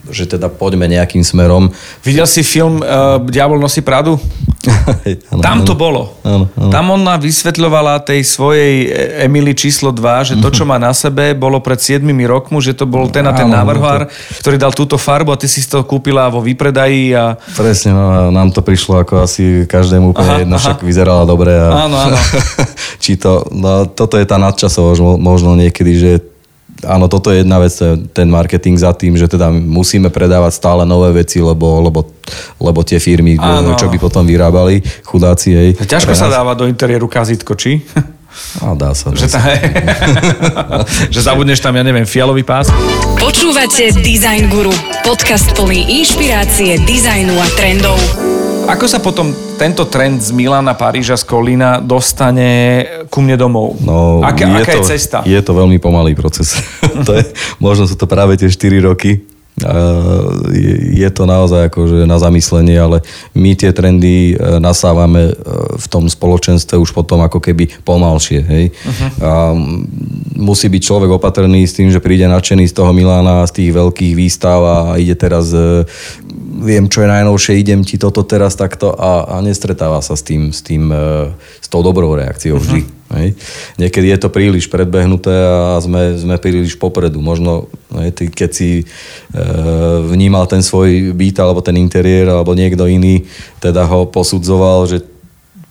že 0.06 0.30
teda 0.30 0.54
poďme 0.54 0.86
nejakým 0.86 1.26
smerom. 1.26 1.74
Videl 2.06 2.30
si 2.30 2.46
film 2.46 2.78
uh, 2.86 3.18
Diabol 3.26 3.58
nosí 3.58 3.82
Pradu? 3.82 4.22
ano, 5.34 5.42
Tam 5.42 5.62
to 5.64 5.74
bolo. 5.78 6.18
Ano, 6.26 6.50
ano. 6.58 6.72
Tam 6.72 6.86
ona 6.94 7.16
vysvetľovala 7.16 8.02
tej 8.02 8.26
svojej 8.26 8.90
Emily 9.24 9.54
číslo 9.54 9.94
2, 9.94 10.30
že 10.30 10.34
to, 10.42 10.52
čo 10.56 10.64
má 10.68 10.76
na 10.82 10.92
sebe, 10.92 11.34
bolo 11.38 11.62
pred 11.62 11.78
7 11.78 12.04
rokmi, 12.26 12.58
že 12.62 12.78
to 12.78 12.86
bol 12.90 13.10
ten 13.10 13.26
a 13.26 13.34
ten 13.34 13.48
návrhár, 13.50 14.08
to... 14.08 14.14
ktorý 14.46 14.56
dal 14.62 14.74
túto 14.74 14.96
farbu 15.00 15.34
a 15.34 15.40
ty 15.40 15.50
si 15.50 15.64
to 15.66 15.82
kúpila 15.86 16.30
vo 16.30 16.44
výpredaji. 16.44 17.16
A... 17.16 17.38
Presne, 17.58 17.96
no, 17.96 18.30
nám 18.30 18.52
to 18.54 18.62
prišlo 18.62 19.02
ako 19.02 19.26
asi 19.26 19.66
každému 19.66 20.14
úplne 20.14 20.32
aha, 20.32 20.42
jedno, 20.46 20.56
však 20.62 20.78
vyzerala 20.86 21.24
dobre. 21.26 21.54
A... 21.56 21.90
Áno, 21.90 21.96
áno. 21.98 22.18
Či 23.04 23.18
to, 23.18 23.46
no, 23.54 23.90
toto 23.90 24.20
je 24.20 24.26
tá 24.26 24.38
nadčasovosť 24.38 25.00
možno 25.18 25.58
niekedy, 25.58 25.94
že 25.96 26.12
áno, 26.86 27.10
toto 27.10 27.34
je 27.34 27.42
jedna 27.42 27.58
vec, 27.60 27.74
ten 28.14 28.28
marketing 28.30 28.78
za 28.78 28.94
tým, 28.94 29.18
že 29.18 29.26
teda 29.26 29.50
musíme 29.52 30.14
predávať 30.14 30.56
stále 30.56 30.86
nové 30.86 31.26
veci, 31.26 31.42
lebo, 31.42 31.82
lebo, 31.82 32.06
lebo 32.62 32.80
tie 32.86 33.02
firmy, 33.02 33.36
áno. 33.36 33.76
čo 33.76 33.90
by 33.90 33.98
potom 33.98 34.24
vyrábali, 34.24 34.86
chudáci 35.04 35.48
jej. 35.52 35.70
Ťažko 35.76 36.14
sa 36.14 36.30
dáva 36.30 36.54
do 36.54 36.70
interiéru 36.70 37.10
kazitko, 37.10 37.58
či? 37.58 37.82
A 38.62 38.76
dá 38.76 38.92
sa. 38.92 39.16
Dá 39.16 39.20
že, 39.20 39.28
sa. 39.32 39.40
že 41.14 41.20
zabudneš 41.24 41.64
tam, 41.64 41.76
ja 41.76 41.84
neviem, 41.88 42.04
fialový 42.04 42.44
pás? 42.44 42.68
Počúvate 43.16 43.96
Design 44.04 44.52
Guru, 44.52 44.76
podcast 45.08 45.56
plný 45.56 46.04
inšpirácie, 46.04 46.84
dizajnu 46.84 47.36
a 47.40 47.48
trendov. 47.56 48.00
Ako 48.66 48.90
sa 48.90 48.98
potom 48.98 49.30
tento 49.62 49.86
trend 49.86 50.26
z 50.26 50.34
Milana, 50.34 50.74
Paríža, 50.74 51.14
z 51.14 51.26
Kolína 51.30 51.78
dostane 51.86 52.82
ku 53.14 53.22
mne 53.22 53.38
domov? 53.38 53.78
No, 53.78 54.26
aká, 54.26 54.50
je, 54.50 54.56
aká 54.66 54.74
to, 54.74 54.82
je 54.82 54.90
cesta? 54.98 55.18
Je 55.22 55.38
to 55.38 55.54
veľmi 55.54 55.78
pomalý 55.78 56.18
proces. 56.18 56.58
to 57.08 57.12
je, 57.14 57.24
možno 57.62 57.86
sú 57.86 57.94
to 57.94 58.10
práve 58.10 58.34
tie 58.42 58.50
4 58.50 58.82
roky, 58.82 59.22
je 60.92 61.10
to 61.16 61.24
naozaj 61.24 61.72
akože 61.72 62.04
na 62.04 62.20
zamyslenie, 62.20 62.76
ale 62.76 63.00
my 63.32 63.56
tie 63.56 63.72
trendy 63.72 64.36
e, 64.36 64.60
nasávame 64.60 65.32
e, 65.32 65.34
v 65.80 65.86
tom 65.88 66.12
spoločenstve 66.12 66.76
už 66.76 66.92
potom 66.92 67.24
ako 67.24 67.40
keby 67.40 67.72
pomalšie. 67.88 68.44
Hej? 68.44 68.66
Uh-huh. 68.76 69.10
A 69.24 69.32
musí 70.36 70.68
byť 70.68 70.82
človek 70.84 71.08
opatrný 71.16 71.64
s 71.64 71.72
tým, 71.72 71.88
že 71.88 72.04
príde 72.04 72.28
nadšený 72.28 72.68
z 72.68 72.76
toho 72.76 72.92
Milána, 72.92 73.48
z 73.48 73.64
tých 73.64 73.72
veľkých 73.72 74.14
výstav 74.20 74.60
a 74.60 74.78
ide 75.00 75.16
teraz 75.16 75.56
e, 75.56 75.88
viem, 76.56 76.88
čo 76.88 77.04
je 77.04 77.12
najnovšie, 77.12 77.60
idem 77.60 77.84
ti 77.84 78.00
toto 78.00 78.24
teraz 78.24 78.56
takto 78.56 78.96
a, 78.96 79.28
a 79.28 79.44
nestretáva 79.44 80.00
sa 80.00 80.16
s 80.16 80.24
tým, 80.24 80.56
s 80.56 80.64
tým, 80.64 80.88
e, 80.88 81.36
s 81.60 81.68
tou 81.68 81.84
dobrou 81.84 82.16
reakciou 82.16 82.60
vždy. 82.62 82.82
Uh-huh. 82.82 82.94
Hej. 83.16 83.38
Niekedy 83.78 84.08
je 84.12 84.20
to 84.20 84.34
príliš 84.34 84.66
predbehnuté 84.66 85.32
a 85.32 85.78
sme, 85.78 86.18
sme 86.18 86.42
príliš 86.42 86.74
popredu. 86.76 87.22
Možno, 87.22 87.70
hej, 88.02 88.12
ty, 88.16 88.24
keď 88.32 88.50
si 88.50 88.70
e, 88.82 88.86
vnímal 90.10 90.50
ten 90.50 90.64
svoj 90.64 91.14
byt 91.14 91.38
alebo 91.44 91.62
ten 91.62 91.78
interiér 91.78 92.32
alebo 92.32 92.58
niekto 92.58 92.88
iný, 92.90 93.28
teda 93.62 93.86
ho 93.86 94.10
posudzoval, 94.10 94.90
že 94.90 94.98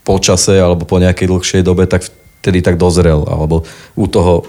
po 0.05 0.21
čase 0.21 0.61
alebo 0.61 0.85
po 0.85 1.00
nejakej 1.00 1.26
dlhšej 1.26 1.62
dobe, 1.64 1.88
tak 1.88 2.07
vtedy 2.45 2.61
tak 2.61 2.76
dozrel, 2.76 3.25
alebo 3.25 3.64
u 3.97 4.05
toho 4.05 4.45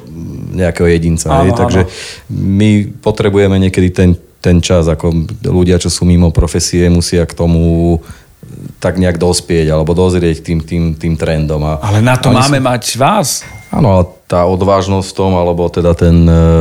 nejakého 0.51 0.92
jedinca. 0.92 1.32
Áno, 1.32 1.48
hej. 1.48 1.51
Takže 1.56 1.82
my 2.27 2.92
potrebujeme 3.00 3.56
niekedy 3.56 3.88
ten 3.96 4.20
ten 4.42 4.62
čas, 4.62 4.86
ako 4.86 5.25
ľudia, 5.42 5.82
čo 5.82 5.89
sú 5.89 6.06
mimo 6.06 6.30
profesie, 6.30 6.88
musia 6.88 7.25
k 7.25 7.34
tomu 7.34 7.98
tak 8.77 9.01
nejak 9.01 9.18
dospieť 9.18 9.74
alebo 9.74 9.98
dozrieť 9.98 10.46
tým, 10.46 10.60
tým, 10.62 10.84
tým 10.94 11.13
trendom. 11.18 11.62
A, 11.65 11.82
Ale 11.82 12.06
na 12.06 12.15
to 12.15 12.30
máme 12.30 12.62
sú... 12.62 12.65
mať 12.65 12.84
vás. 13.01 13.30
Áno, 13.74 13.92
ale 13.92 14.04
tá 14.30 14.46
odvážnosť 14.46 15.08
v 15.12 15.18
tom, 15.18 15.32
alebo 15.34 15.68
teda 15.68 15.98
ten, 15.98 16.24
e, 16.24 16.54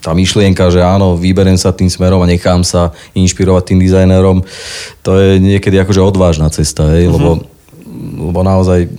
tá 0.00 0.16
myšlienka, 0.16 0.72
že 0.72 0.82
áno, 0.82 1.14
vyberiem 1.14 1.54
sa 1.54 1.70
tým 1.70 1.86
smerom 1.86 2.18
a 2.24 2.30
nechám 2.30 2.64
sa 2.66 2.90
inšpirovať 3.14 3.70
tým 3.70 3.78
dizajnerom, 3.78 4.42
to 5.06 5.10
je 5.20 5.38
niekedy 5.38 5.78
akože 5.78 6.02
odvážna 6.02 6.50
cesta, 6.50 6.90
hej, 6.90 7.06
uh-huh. 7.06 7.14
lebo, 7.14 7.30
lebo 8.32 8.40
naozaj 8.42 8.90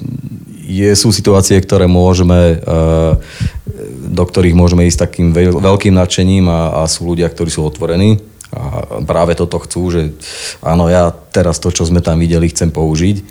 je, 0.63 0.89
sú 0.95 1.11
situácie, 1.11 1.59
ktoré 1.59 1.91
môžeme 1.91 2.63
uh, 2.63 3.19
do 4.13 4.23
ktorých 4.23 4.53
môžeme 4.53 4.85
ísť 4.85 5.09
takým 5.09 5.33
veľkým 5.35 5.97
nadšením 5.97 6.45
a, 6.45 6.85
a 6.85 6.87
sú 6.87 7.09
ľudia, 7.09 7.27
ktorí 7.27 7.49
sú 7.49 7.65
otvorení 7.65 8.21
a 8.53 8.85
práve 9.01 9.33
toto 9.33 9.57
chcú, 9.57 9.89
že 9.89 10.01
áno, 10.61 10.85
ja 10.85 11.09
teraz 11.09 11.57
to, 11.57 11.73
čo 11.73 11.89
sme 11.89 12.05
tam 12.05 12.21
videli, 12.21 12.53
chcem 12.53 12.69
použiť, 12.69 13.17
e, 13.17 13.23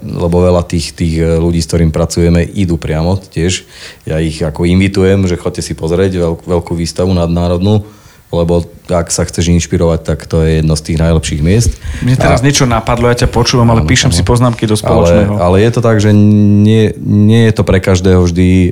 lebo 0.00 0.40
veľa 0.40 0.64
tých, 0.64 0.96
tých 0.96 1.20
ľudí, 1.36 1.60
s 1.60 1.68
ktorým 1.68 1.92
pracujeme, 1.92 2.40
idú 2.40 2.80
priamo 2.80 3.20
tiež. 3.20 3.68
Ja 4.08 4.24
ich 4.24 4.40
ako 4.40 4.64
invitujem, 4.64 5.28
že 5.28 5.36
chodte 5.36 5.60
si 5.60 5.76
pozrieť 5.76 6.40
veľkú 6.48 6.72
výstavu 6.72 7.12
nadnárodnú, 7.12 7.84
lebo 8.32 8.64
ak 8.88 9.12
sa 9.12 9.28
chceš 9.28 9.52
inšpirovať, 9.52 10.00
tak 10.08 10.24
to 10.24 10.40
je 10.40 10.64
jedno 10.64 10.72
z 10.72 10.82
tých 10.88 10.98
najlepších 10.98 11.40
miest. 11.44 11.76
Mne 12.00 12.16
teraz 12.16 12.40
a... 12.40 12.44
niečo 12.48 12.64
napadlo, 12.64 13.12
ja 13.12 13.16
ťa 13.16 13.28
počúvam, 13.28 13.68
ale 13.68 13.84
áno, 13.84 13.88
píšem 13.92 14.08
áno. 14.08 14.16
si 14.16 14.24
poznámky 14.24 14.64
do 14.64 14.72
spoločného. 14.72 15.36
Ale, 15.36 15.44
ale 15.44 15.56
je 15.60 15.70
to 15.76 15.80
tak, 15.84 16.00
že 16.00 16.10
nie, 16.16 16.96
nie 17.04 17.46
je 17.46 17.52
to 17.52 17.62
pre 17.68 17.76
každého 17.78 18.24
vždy 18.24 18.48
e, 18.48 18.70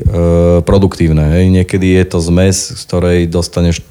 produktívne. 0.65 1.37
Hej. 1.37 1.53
Niekedy 1.53 2.01
je 2.01 2.05
to 2.09 2.19
zmes, 2.25 2.73
z 2.73 2.83
ktorej 2.89 3.29
dostaneš 3.29 3.85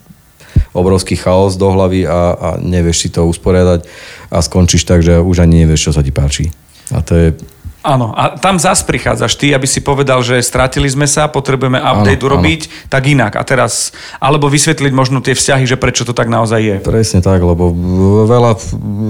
obrovský 0.74 1.14
chaos 1.22 1.54
do 1.54 1.70
hlavy 1.70 2.10
a, 2.10 2.34
a 2.34 2.50
nevieš 2.58 3.06
si 3.06 3.10
to 3.14 3.30
usporiadať 3.30 3.86
a 4.34 4.38
skončíš 4.42 4.90
tak, 4.90 5.06
že 5.06 5.22
už 5.22 5.46
ani 5.46 5.66
nevieš, 5.66 5.90
čo 5.90 5.92
sa 5.94 6.02
ti 6.02 6.10
páči. 6.10 6.50
A 6.90 7.06
to 7.06 7.14
je 7.14 7.28
Áno, 7.80 8.12
a 8.12 8.36
tam 8.36 8.60
zas 8.60 8.84
prichádzaš 8.84 9.40
ty, 9.40 9.56
aby 9.56 9.64
si 9.64 9.80
povedal, 9.80 10.20
že 10.20 10.44
stratili 10.44 10.92
sme 10.92 11.08
sa, 11.08 11.32
potrebujeme 11.32 11.80
update 11.80 12.20
áno, 12.20 12.28
urobiť, 12.28 12.62
áno. 12.68 12.92
tak 12.92 13.04
inak. 13.08 13.34
A 13.40 13.44
teraz, 13.48 13.96
alebo 14.20 14.52
vysvetliť 14.52 14.92
možno 14.92 15.24
tie 15.24 15.32
vzťahy, 15.32 15.64
že 15.64 15.80
prečo 15.80 16.04
to 16.04 16.12
tak 16.12 16.28
naozaj 16.28 16.60
je. 16.60 16.76
Presne 16.84 17.24
tak, 17.24 17.40
lebo 17.40 17.72
veľa, 18.28 18.60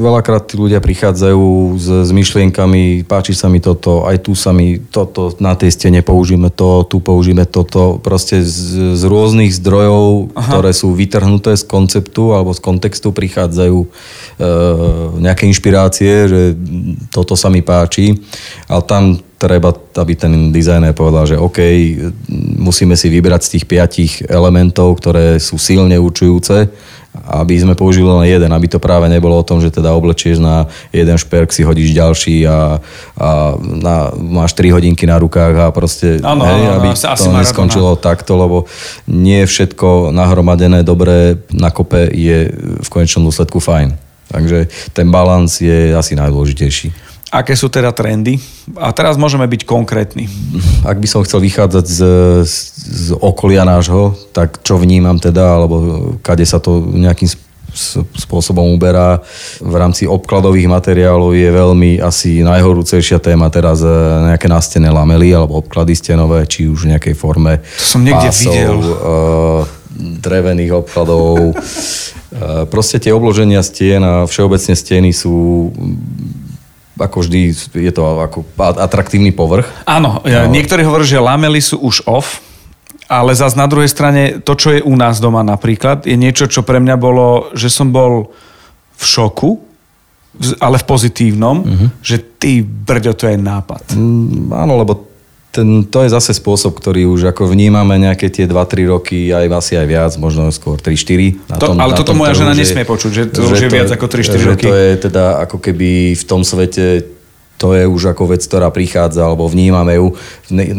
veľakrát 0.05 0.53
tí 0.53 0.61
ľudia 0.61 0.85
prichádzajú 0.85 1.45
s, 1.81 1.87
s 2.05 2.09
myšlienkami, 2.13 3.09
páči 3.09 3.33
sa 3.33 3.49
mi 3.49 3.57
toto, 3.57 4.05
aj 4.05 4.21
tu 4.21 4.37
sa 4.37 4.53
mi 4.53 4.77
toto, 4.77 5.33
na 5.41 5.57
tej 5.57 5.73
stene 5.73 6.05
použijeme 6.05 6.53
to, 6.53 6.85
tu 6.85 7.01
použijeme 7.01 7.49
toto, 7.49 7.97
proste 7.97 8.45
z, 8.45 8.93
z 8.93 9.03
rôznych 9.09 9.49
zdrojov, 9.49 10.29
Aha. 10.37 10.45
ktoré 10.45 10.77
sú 10.77 10.93
vytrhnuté 10.93 11.57
z 11.57 11.65
konceptu 11.65 12.37
alebo 12.37 12.53
z 12.53 12.61
kontextu 12.61 13.09
prichádzajú 13.17 13.77
e, 13.81 13.87
nejaké 15.25 15.49
inšpirácie, 15.49 16.29
že 16.29 16.41
toto 17.09 17.33
sa 17.33 17.49
mi 17.49 17.65
páči 17.65 18.13
ale 18.69 18.81
tam 18.85 19.17
treba, 19.41 19.73
aby 19.73 20.13
ten 20.13 20.53
dizajner 20.53 20.93
povedal, 20.93 21.25
že 21.25 21.41
OK, 21.41 21.57
musíme 22.59 22.93
si 22.93 23.09
vybrať 23.09 23.41
z 23.41 23.51
tých 23.57 23.65
piatich 23.65 24.11
elementov, 24.29 25.01
ktoré 25.01 25.41
sú 25.41 25.57
silne 25.57 25.97
určujúce, 25.97 26.69
aby 27.09 27.57
sme 27.57 27.73
použili 27.73 28.05
len 28.05 28.29
jeden, 28.29 28.51
aby 28.53 28.69
to 28.69 28.77
práve 28.77 29.09
nebolo 29.09 29.33
o 29.33 29.47
tom, 29.47 29.57
že 29.57 29.73
teda 29.73 29.97
oblečieš 29.97 30.37
na 30.37 30.69
jeden 30.93 31.17
šperk, 31.17 31.49
si 31.49 31.65
hodíš 31.65 31.97
ďalší 31.97 32.45
a, 32.45 32.77
a 33.17 33.29
na, 33.57 34.13
máš 34.13 34.53
3 34.53 34.69
hodinky 34.77 35.09
na 35.09 35.17
rukách 35.17 35.55
a 35.57 35.65
proste, 35.73 36.21
ano, 36.21 36.45
hej, 36.45 36.69
ano, 36.69 36.77
aby 36.77 36.87
asi, 36.93 37.09
to 37.09 37.09
asi 37.09 37.29
neskončilo 37.33 37.97
maradona. 37.97 38.05
takto, 38.05 38.31
lebo 38.37 38.57
nie 39.09 39.41
všetko 39.49 40.13
nahromadené 40.13 40.85
dobre 40.85 41.41
na 41.49 41.73
kope 41.73 42.13
je 42.13 42.53
v 42.77 42.87
konečnom 42.93 43.25
dôsledku 43.25 43.57
fajn. 43.57 43.97
Takže 44.29 44.69
ten 44.93 45.09
balans 45.09 45.57
je 45.57 45.89
asi 45.97 46.13
najdôležitejší. 46.13 47.08
Aké 47.29 47.53
sú 47.53 47.69
teda 47.69 47.93
trendy? 47.93 48.41
A 48.73 48.89
teraz 48.89 49.13
môžeme 49.13 49.45
byť 49.45 49.61
konkrétni. 49.61 50.25
Ak 50.81 50.97
by 50.97 51.05
som 51.05 51.21
chcel 51.21 51.45
vychádzať 51.45 51.85
z, 51.85 51.99
z 52.73 53.07
okolia 53.21 53.61
nášho, 53.69 54.17
tak 54.33 54.65
čo 54.65 54.81
vnímam 54.81 55.21
teda, 55.21 55.61
alebo 55.61 55.75
kade 56.25 56.41
sa 56.41 56.57
to 56.57 56.81
nejakým 56.81 57.29
spôsobom 58.17 58.73
uberá. 58.73 59.21
V 59.61 59.75
rámci 59.77 60.09
obkladových 60.09 60.65
materiálov 60.65 61.37
je 61.37 61.49
veľmi 61.53 61.91
asi 62.01 62.41
najhorúcejšia 62.41 63.21
téma 63.21 63.45
teraz 63.53 63.85
e, 63.85 63.89
nejaké 64.25 64.49
nastené 64.49 64.89
lamely 64.89 65.29
alebo 65.29 65.61
obklady 65.61 65.93
stenové, 65.93 66.49
či 66.49 66.65
už 66.65 66.89
v 66.89 66.97
nejakej 66.97 67.13
forme 67.13 67.61
To 67.61 67.85
som 67.85 68.01
niekde 68.01 68.33
pásov, 68.33 68.53
videl. 68.57 68.77
e, 68.81 68.93
drevených 70.17 70.71
obkladov. 70.81 71.53
E, 71.53 72.65
Proste 72.73 72.97
tie 72.97 73.13
obloženia 73.13 73.61
stien 73.61 74.01
a 74.01 74.25
všeobecne 74.25 74.73
steny 74.73 75.13
sú 75.13 75.69
ako 76.99 77.23
vždy, 77.23 77.39
je 77.79 77.91
to 77.95 78.03
ako 78.19 78.43
atraktívny 78.59 79.31
povrch. 79.31 79.65
Áno, 79.87 80.19
no. 80.21 80.51
niektorí 80.51 80.83
hovorí, 80.83 81.07
že 81.07 81.17
lamely 81.17 81.63
sú 81.63 81.79
už 81.79 82.03
off, 82.05 82.43
ale 83.09 83.33
zase 83.33 83.57
na 83.57 83.65
druhej 83.65 83.89
strane 83.89 84.37
to, 84.43 84.53
čo 84.53 84.77
je 84.77 84.85
u 84.85 84.93
nás 84.93 85.17
doma 85.17 85.41
napríklad, 85.41 86.05
je 86.05 86.13
niečo, 86.13 86.45
čo 86.45 86.61
pre 86.61 86.77
mňa 86.77 86.95
bolo, 86.99 87.49
že 87.57 87.73
som 87.73 87.89
bol 87.89 88.29
v 88.99 89.03
šoku, 89.03 89.57
ale 90.61 90.77
v 90.77 90.85
pozitívnom, 90.85 91.57
uh-huh. 91.65 91.89
že 92.05 92.21
ty 92.21 92.61
brďo, 92.61 93.17
to 93.17 93.25
je 93.27 93.35
nápad. 93.35 93.97
Mm, 93.97 94.53
Áno, 94.53 94.77
lebo 94.77 95.08
ten, 95.49 95.81
to 95.81 96.05
je 96.05 96.09
zase 96.13 96.37
spôsob, 96.37 96.77
ktorý 96.77 97.09
už 97.09 97.33
ako 97.33 97.49
vnímame 97.49 97.97
nejaké 97.97 98.29
tie 98.29 98.45
2-3 98.45 98.85
roky, 98.85 99.33
aj 99.33 99.49
asi 99.49 99.73
aj 99.81 99.87
viac, 99.89 100.11
možno 100.21 100.53
skôr 100.53 100.77
3-4. 100.77 101.41
na 101.49 101.57
To- 101.57 101.73
ale 101.73 101.97
toto 101.97 102.13
moja 102.13 102.37
žena 102.37 102.53
nesmie 102.53 102.85
počuť, 102.85 103.11
že 103.11 103.23
to 103.33 103.49
už 103.49 103.65
je 103.65 103.69
viac 103.69 103.89
ako 103.89 104.05
3-4 104.05 104.37
že 104.37 104.49
roky. 104.53 104.65
to 104.69 104.73
je 104.77 104.89
teda 105.09 105.41
ako 105.49 105.57
keby 105.57 106.13
v 106.13 106.23
tom 106.23 106.45
svete 106.45 107.17
to 107.59 107.75
je 107.75 107.83
už 107.83 108.15
ako 108.15 108.31
vec, 108.31 108.39
ktorá 108.39 108.71
prichádza, 108.71 109.19
alebo 109.27 109.43
vnímame 109.51 109.99
ju. 109.99 110.15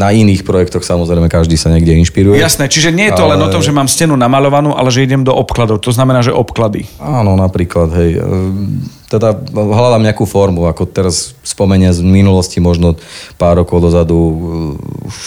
Na 0.01 0.17
iných 0.17 0.49
projektoch 0.49 0.81
samozrejme 0.81 1.29
každý 1.29 1.61
sa 1.61 1.69
niekde 1.69 1.93
inšpiruje. 2.01 2.41
Jasné, 2.41 2.73
čiže 2.73 2.89
nie 2.89 3.13
je 3.13 3.21
to 3.21 3.29
ale... 3.29 3.37
len 3.37 3.45
o 3.45 3.53
tom, 3.53 3.61
že 3.61 3.69
mám 3.69 3.85
stenu 3.85 4.17
namalovanú, 4.17 4.73
ale 4.73 4.89
že 4.89 5.05
idem 5.05 5.21
do 5.21 5.37
obkladov. 5.37 5.85
To 5.85 5.93
znamená, 5.93 6.25
že 6.25 6.33
obklady. 6.33 6.89
Áno, 6.97 7.37
napríklad, 7.37 7.93
hej. 8.01 8.17
Teda 9.11 9.35
hľadám 9.51 10.07
nejakú 10.07 10.23
formu, 10.23 10.71
ako 10.71 10.87
teraz 10.87 11.35
spomeniem 11.43 11.91
z 11.91 12.07
minulosti, 12.07 12.63
možno 12.63 12.95
pár 13.35 13.59
rokov 13.59 13.83
dozadu 13.83 14.15
ehm, 14.15 14.39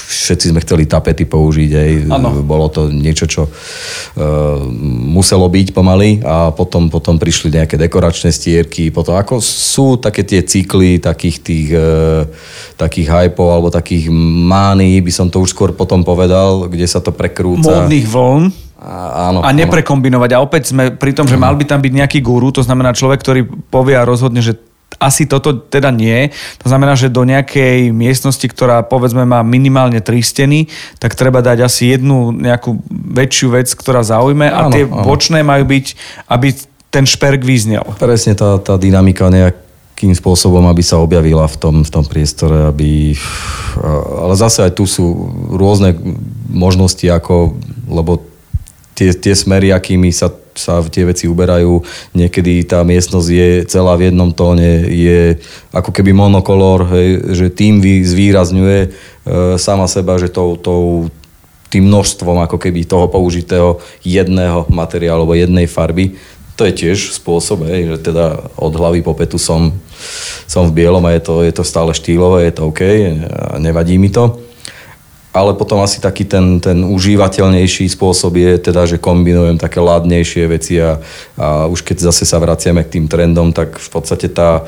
všetci 0.07 0.55
sme 0.55 0.63
chceli 0.63 0.87
tapety 0.87 1.27
použiť, 1.27 1.71
hej. 1.75 2.07
Áno. 2.07 2.31
Bolo 2.47 2.71
to 2.71 2.87
niečo, 2.87 3.27
čo 3.27 3.51
ehm, 3.51 4.71
muselo 5.11 5.51
byť 5.51 5.75
pomaly 5.75 6.23
a 6.23 6.55
potom, 6.55 6.87
potom 6.87 7.19
prišli 7.19 7.51
nejaké 7.51 7.75
dekoračné 7.75 8.31
stierky, 8.31 8.87
potom 8.87 9.19
ako 9.19 9.43
sú 9.43 9.99
také 9.99 10.23
tie 10.23 10.47
cykly 10.47 11.03
takých 11.03 11.37
tých 11.43 11.67
ehm, 11.75 12.31
takých 12.79 13.11
hypov 13.11 13.51
alebo 13.51 13.67
takých 13.67 14.07
mány, 14.47 15.03
by 15.03 15.11
som 15.11 15.27
to 15.27 15.43
už 15.43 15.51
skôr 15.51 15.75
potom 15.75 16.07
povedal, 16.07 16.71
kde 16.71 16.87
sa 16.87 17.03
to 17.03 17.11
prekrúca. 17.11 17.83
Módnych 17.83 18.07
vln. 18.07 18.62
A, 18.83 19.31
áno, 19.31 19.39
A 19.39 19.49
neprekombinovať. 19.55 20.35
A 20.35 20.43
opäť 20.43 20.75
sme 20.75 20.91
pri 20.91 21.15
tom, 21.15 21.23
že 21.23 21.39
mal 21.39 21.55
by 21.55 21.63
tam 21.63 21.79
byť 21.79 21.93
nejaký 22.03 22.19
guru, 22.19 22.51
to 22.51 22.59
znamená 22.59 22.91
človek, 22.91 23.23
ktorý 23.23 23.47
povie 23.71 23.95
a 23.95 24.03
rozhodne, 24.03 24.43
že 24.43 24.59
asi 24.99 25.25
toto 25.25 25.55
teda 25.57 25.89
nie. 25.89 26.29
To 26.61 26.67
znamená, 26.69 26.93
že 26.93 27.09
do 27.09 27.25
nejakej 27.25 27.89
miestnosti, 27.89 28.43
ktorá 28.45 28.85
povedzme 28.85 29.25
má 29.25 29.41
minimálne 29.41 30.03
tri 30.03 30.21
steny, 30.21 30.69
tak 31.01 31.17
treba 31.17 31.41
dať 31.41 31.65
asi 31.65 31.95
jednu 31.95 32.35
nejakú 32.35 32.77
väčšiu 32.91 33.47
vec, 33.55 33.67
ktorá 33.73 34.03
zaujme 34.05 34.47
a 34.51 34.67
Áno, 34.67 34.73
tie 34.73 34.85
áno. 34.85 35.01
bočné 35.01 35.41
majú 35.41 35.65
byť, 35.65 35.85
aby 36.29 36.53
ten 36.93 37.09
šperk 37.09 37.41
vyznel. 37.41 37.83
Presne 37.97 38.37
tá, 38.37 38.61
tá 38.61 38.77
dynamika 38.77 39.25
nejakým 39.33 40.13
spôsobom, 40.13 40.61
aby 40.69 40.85
sa 40.85 41.01
objavila 41.01 41.49
v 41.49 41.57
tom, 41.57 41.75
v 41.81 41.89
tom 41.89 42.05
priestore, 42.05 42.69
aby... 42.69 43.17
Ale 44.21 44.37
zase 44.37 44.61
aj 44.61 44.77
tu 44.77 44.85
sú 44.85 45.33
rôzne 45.57 45.97
možnosti, 46.53 47.09
ako, 47.09 47.57
lebo 47.89 48.21
tie, 48.93 49.09
tie 49.13 49.33
smery, 49.33 49.73
akými 49.73 50.13
sa, 50.13 50.29
sa 50.53 50.81
tie 50.85 51.03
veci 51.05 51.25
uberajú, 51.25 51.81
niekedy 52.13 52.63
tá 52.63 52.85
miestnosť 52.85 53.29
je 53.29 53.49
celá 53.65 53.97
v 53.97 54.09
jednom 54.09 54.29
tóne, 54.29 54.85
je 54.89 55.37
ako 55.73 55.89
keby 55.89 56.13
monokolor, 56.13 56.85
hej, 56.93 57.09
že 57.33 57.45
tým 57.53 57.81
zvýrazňuje 57.81 58.79
e, 58.85 58.89
sama 59.57 59.89
seba, 59.89 60.21
že 60.21 60.29
tou, 60.29 60.55
tou, 60.55 61.09
tým 61.73 61.89
množstvom 61.89 62.45
ako 62.45 62.61
keby 62.61 62.85
toho 62.85 63.09
použitého 63.09 63.81
jedného 64.05 64.69
materiálu 64.69 65.25
alebo 65.25 65.33
jednej 65.33 65.65
farby. 65.65 66.13
To 66.53 66.69
je 66.69 66.85
tiež 66.85 67.17
spôsob, 67.17 67.65
hej, 67.65 67.97
že 67.97 68.13
teda 68.13 68.53
od 68.61 68.73
hlavy 68.77 69.01
po 69.01 69.17
petu 69.17 69.41
som, 69.41 69.73
som 70.45 70.69
v 70.69 70.85
bielom 70.85 71.01
a 71.09 71.17
je 71.17 71.21
to, 71.25 71.41
je 71.41 71.49
to 71.49 71.65
stále 71.65 71.89
štýlové, 71.89 72.45
je 72.45 72.53
to 72.53 72.69
OK, 72.69 72.81
nevadí 73.57 73.97
mi 73.97 74.13
to. 74.13 74.42
Ale 75.33 75.57
potom 75.57 75.81
asi 75.81 75.97
taký 75.97 76.29
ten, 76.29 76.61
ten 76.61 76.85
užívateľnejší 76.85 77.89
spôsob 77.89 78.37
je 78.37 78.51
teda, 78.61 78.85
že 78.85 79.01
kombinujem 79.01 79.57
také 79.57 79.81
ladnejšie 79.81 80.45
veci 80.45 80.77
a, 80.77 81.01
a 81.41 81.65
už 81.65 81.81
keď 81.81 82.13
zase 82.13 82.29
sa 82.29 82.37
vraciame 82.37 82.85
k 82.85 83.01
tým 83.01 83.05
trendom, 83.09 83.49
tak 83.49 83.81
v 83.81 83.89
podstate 83.89 84.29
tá, 84.29 84.61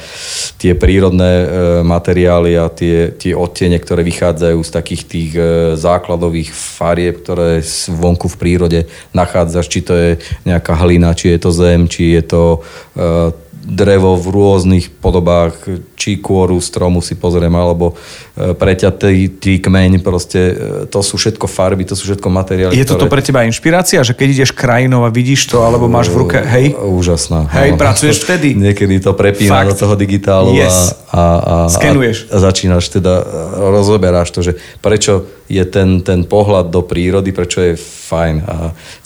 tie 0.58 0.74
prírodné 0.74 1.34
e, 1.46 1.48
materiály 1.86 2.58
a 2.58 2.66
tie, 2.74 3.14
tie 3.14 3.38
odtiene, 3.38 3.78
ktoré 3.78 4.02
vychádzajú 4.02 4.60
z 4.66 4.72
takých 4.74 5.04
tých 5.06 5.32
e, 5.38 5.44
základových 5.78 6.50
farieb, 6.50 7.22
ktoré 7.22 7.62
vonku 7.86 8.26
v 8.34 8.40
prírode 8.42 8.80
nachádzaš, 9.14 9.70
či 9.70 9.86
to 9.86 9.94
je 9.94 10.10
nejaká 10.50 10.74
hlina, 10.82 11.14
či 11.14 11.38
je 11.38 11.40
to 11.46 11.54
zem, 11.54 11.86
či 11.86 12.18
je 12.18 12.24
to 12.26 12.66
e, 12.98 13.45
drevo 13.66 14.14
v 14.14 14.28
rôznych 14.30 14.94
podobách, 15.02 15.58
či 15.98 16.22
kôru 16.22 16.62
stromu 16.62 17.02
si 17.02 17.18
pozriem, 17.18 17.50
alebo 17.50 17.98
e, 18.38 18.54
preťatý 18.54 19.42
tý 19.42 19.58
kmeň, 19.58 20.06
proste 20.06 20.40
e, 20.40 20.54
to 20.86 21.02
sú 21.02 21.18
všetko 21.18 21.50
farby, 21.50 21.82
to 21.82 21.98
sú 21.98 22.14
všetko 22.14 22.30
materiály, 22.30 22.78
Je 22.78 22.86
toto 22.86 23.10
pre 23.10 23.26
teba 23.26 23.42
inšpirácia, 23.42 24.06
že 24.06 24.14
keď 24.14 24.28
ideš 24.38 24.52
krajinou 24.54 25.02
a 25.02 25.10
vidíš 25.10 25.50
to, 25.50 25.66
alebo 25.66 25.90
máš 25.90 26.14
v 26.14 26.22
ruke, 26.22 26.38
hej, 26.38 26.78
Úžasná. 26.78 27.50
Hej, 27.50 27.74
áno. 27.74 27.82
pracuješ 27.82 28.22
vtedy? 28.30 28.54
Niekedy 28.54 29.02
to 29.02 29.18
prepína 29.18 29.66
Fakt? 29.66 29.74
do 29.74 29.76
toho 29.82 29.94
digitálu 29.98 30.54
Yes. 30.54 30.94
a, 31.10 31.18
a, 31.18 31.24
a, 31.42 31.56
Skenuješ. 31.74 32.30
a, 32.30 32.38
a 32.38 32.44
začínaš 32.46 32.86
teda, 32.94 33.26
e, 33.26 33.26
rozoberáš 33.74 34.30
to, 34.30 34.46
že 34.46 34.62
prečo 34.86 35.26
je 35.50 35.66
ten, 35.66 36.06
ten 36.06 36.22
pohľad 36.22 36.70
do 36.70 36.86
prírody, 36.86 37.34
prečo 37.34 37.66
je 37.66 37.74
fajn. 37.82 38.36
A 38.46 38.56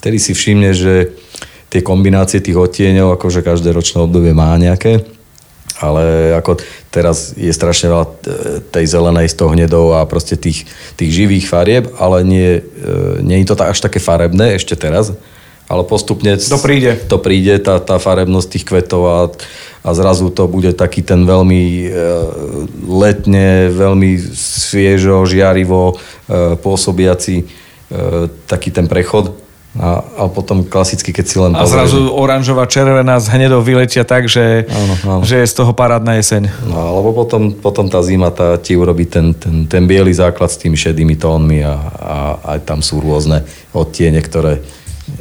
vtedy 0.04 0.20
si 0.20 0.36
všimne, 0.36 0.72
že 0.76 1.16
tie 1.70 1.82
kombinácie 1.86 2.42
tých 2.42 2.58
odtieňov, 2.58 3.16
akože 3.16 3.46
každé 3.46 3.70
ročné 3.72 4.02
obdobie 4.02 4.34
má 4.34 4.58
nejaké, 4.58 5.06
ale 5.80 6.36
ako 6.36 6.60
teraz 6.92 7.38
je 7.38 7.54
strašne 7.54 7.88
veľa 7.88 8.06
e, 8.06 8.12
tej 8.68 8.86
zelenej 8.90 9.32
s 9.32 9.38
tou 9.38 9.48
hnedou 9.48 9.96
a 9.96 10.04
proste 10.04 10.36
tých, 10.36 10.68
tých 11.00 11.12
živých 11.14 11.46
farieb, 11.48 11.86
ale 12.02 12.26
nie, 12.26 12.60
e, 12.60 12.62
nie 13.24 13.40
je 13.40 13.48
to 13.48 13.56
až 13.56 13.80
také 13.80 14.02
farebné 14.02 14.60
ešte 14.60 14.76
teraz, 14.76 15.16
ale 15.70 15.86
postupne 15.86 16.34
To 16.36 16.58
príde. 16.58 16.98
to 17.06 17.22
príde, 17.22 17.62
tá, 17.62 17.78
tá 17.78 18.02
farebnosť 18.02 18.48
tých 18.50 18.66
kvetov 18.66 19.02
a, 19.06 19.20
a 19.86 19.90
zrazu 19.94 20.34
to 20.34 20.50
bude 20.50 20.74
taký 20.74 21.06
ten 21.06 21.24
veľmi 21.24 21.64
e, 21.86 21.88
letne, 22.90 23.70
veľmi 23.70 24.18
sviežo, 24.34 25.30
žiarivo 25.30 25.94
e, 25.94 25.96
pôsobiaci 26.58 27.36
e, 27.40 27.46
taký 28.50 28.74
ten 28.74 28.90
prechod 28.90 29.38
a, 29.80 30.04
a 30.04 30.24
potom 30.28 30.68
klasicky, 30.68 31.16
keď 31.16 31.26
si 31.26 31.40
len 31.40 31.56
a 31.56 31.64
pozrieš- 31.64 31.96
zrazu 31.96 32.12
oranžová, 32.12 32.68
červená 32.68 33.16
s 33.16 33.32
hnedou 33.32 33.64
vyletia 33.64 34.04
tak, 34.04 34.28
že, 34.28 34.68
Áno, 34.68 34.94
áno. 35.08 35.24
že 35.24 35.40
je 35.40 35.48
z 35.48 35.56
toho 35.56 35.72
parádna 35.72 36.20
jeseň. 36.20 36.52
No, 36.68 36.76
alebo 36.76 37.16
potom, 37.16 37.56
potom 37.56 37.88
tá 37.88 38.04
zima 38.04 38.28
tá 38.28 38.60
ti 38.60 38.76
urobí 38.76 39.08
ten, 39.08 39.32
ten, 39.32 39.64
ten 39.64 39.88
biely 39.88 40.12
základ 40.12 40.52
s 40.52 40.60
tými 40.60 40.76
šedými 40.76 41.16
tónmi 41.16 41.64
a, 41.64 41.76
a 42.44 42.52
tam 42.60 42.84
sú 42.84 43.00
rôzne 43.00 43.48
odtiene, 43.72 44.20
ktoré 44.20 44.60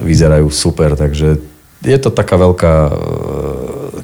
vyzerajú 0.02 0.50
super, 0.50 0.98
takže 0.98 1.38
je 1.78 1.98
to 2.02 2.10
taká 2.10 2.34
veľká... 2.34 2.74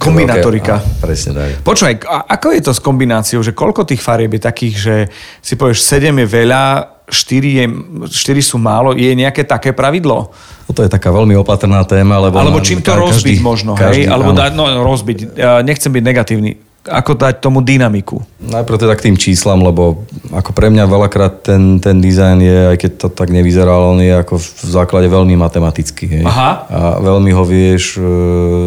Kombinatorika. 0.04 0.74
veľké- 0.78 0.96
á, 0.96 1.00
presne 1.00 1.30
tak. 1.32 1.48
Počúvaj, 1.64 1.94
a 2.04 2.16
ako 2.36 2.46
je 2.52 2.60
to 2.60 2.72
s 2.72 2.80
kombináciou, 2.80 3.40
že 3.40 3.50
koľko 3.50 3.84
tých 3.84 4.00
farieb 4.00 4.36
je 4.36 4.42
takých, 4.42 4.74
že 4.76 4.94
si 5.40 5.54
povieš 5.56 5.80
7 5.80 6.12
je 6.20 6.26
veľa, 6.26 6.62
4, 7.04 7.60
je, 7.60 7.64
4 8.08 8.40
sú 8.40 8.56
málo, 8.56 8.96
je 8.96 9.12
nejaké 9.12 9.44
také 9.44 9.72
pravidlo? 9.72 10.32
Toto 10.64 10.80
je 10.80 10.88
taká 10.88 11.12
veľmi 11.12 11.36
opatrná 11.36 11.84
téma, 11.84 12.16
lebo... 12.16 12.40
Alebo 12.40 12.64
čím 12.64 12.80
to 12.80 12.92
ka- 12.92 13.00
rozbiť 13.00 13.44
možno, 13.44 13.76
hej? 13.76 14.08
Alebo 14.08 14.32
dať, 14.32 14.56
no 14.56 14.64
rozbiť, 14.80 15.36
nechcem 15.60 15.92
byť 15.92 16.02
negatívny. 16.02 16.52
Ako 16.84 17.16
dať 17.16 17.40
tomu 17.40 17.64
dynamiku? 17.64 18.20
Najprv 18.44 18.76
teda 18.76 18.92
k 18.92 19.08
tým 19.08 19.16
číslam, 19.16 19.64
lebo 19.64 20.04
ako 20.28 20.52
pre 20.52 20.68
mňa 20.68 20.84
veľakrát 20.84 21.40
ten, 21.40 21.80
ten 21.80 21.96
dizajn 21.96 22.38
je, 22.44 22.58
aj 22.72 22.76
keď 22.76 22.90
to 23.00 23.08
tak 23.08 23.32
nevyzerá, 23.32 23.72
on 23.72 24.04
je 24.04 24.12
ako 24.12 24.36
v 24.36 24.68
základe 24.68 25.08
veľmi 25.08 25.32
matematický. 25.32 26.20
Hej? 26.20 26.24
Aha. 26.28 26.50
A 26.68 26.80
veľmi 27.00 27.32
ho 27.32 27.40
vieš 27.40 27.96
e, 27.96 28.04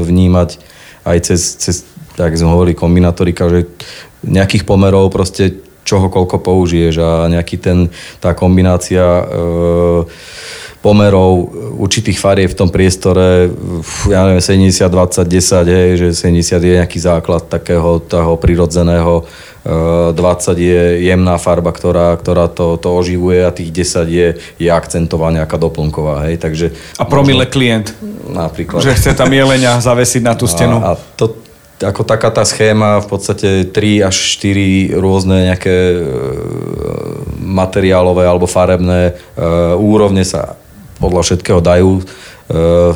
vnímať 0.02 0.58
aj 1.07 1.31
cez, 1.31 1.41
cez 1.55 1.75
tak 2.17 2.33
sme 2.33 2.49
hovorili, 2.49 2.73
kombinatorika, 2.73 3.45
že 3.47 3.69
nejakých 4.25 4.65
pomerov 4.65 5.13
proste 5.13 5.61
čoho 5.87 6.11
koľko 6.11 6.43
použiješ 6.43 6.99
a 6.99 7.31
nejaký 7.31 7.55
ten, 7.61 7.87
tá 8.19 8.35
kombinácia 8.35 8.99
e, 8.99 9.23
pomerov 10.83 11.47
určitých 11.79 12.19
farieb 12.19 12.51
v 12.51 12.59
tom 12.59 12.69
priestore, 12.73 13.47
ja 14.11 14.27
neviem, 14.27 14.43
70, 14.43 14.83
20, 14.83 15.23
10, 15.23 15.63
hej, 15.67 15.89
že 15.95 16.07
70 16.27 16.59
je 16.59 16.73
nejaký 16.83 16.99
základ 16.99 17.47
takého 17.47 18.03
toho 18.03 18.35
prirodzeného, 18.35 19.23
20 19.67 20.56
je 20.56 21.03
jemná 21.03 21.36
farba, 21.36 21.75
ktorá, 21.75 22.15
ktorá 22.15 22.47
to, 22.47 22.80
to 22.80 22.88
oživuje 22.88 23.43
a 23.43 23.51
tých 23.51 23.75
10 23.75 24.08
je, 24.08 24.27
je 24.56 24.69
akcentová 24.71 25.27
nejaká 25.36 25.60
doplnková, 25.60 26.23
hej, 26.30 26.39
takže... 26.39 26.71
A 26.95 27.03
promile 27.03 27.43
klient. 27.43 27.91
Napríklad. 28.27 28.80
Že 28.80 28.95
chce 28.95 29.12
tam 29.12 29.32
jelenia 29.32 29.80
zavesiť 29.80 30.23
na 30.23 30.34
tú 30.39 30.47
stenu. 30.47 30.80
A, 30.80 30.95
a 30.95 30.99
to, 31.19 31.36
ako 31.84 32.01
taká 32.08 32.34
tá 32.34 32.41
schéma, 32.47 33.03
v 33.03 33.08
podstate 33.12 33.49
3 33.69 34.08
až 34.08 34.15
4 34.39 34.97
rôzne 34.97 35.51
nejaké 35.53 35.75
e, 35.93 35.97
materiálové 37.38 38.25
alebo 38.25 38.49
farebné 38.49 39.13
e, 39.13 39.43
úrovne 39.77 40.25
sa 40.25 40.58
podľa 40.97 41.21
všetkého 41.21 41.62
dajú 41.62 42.01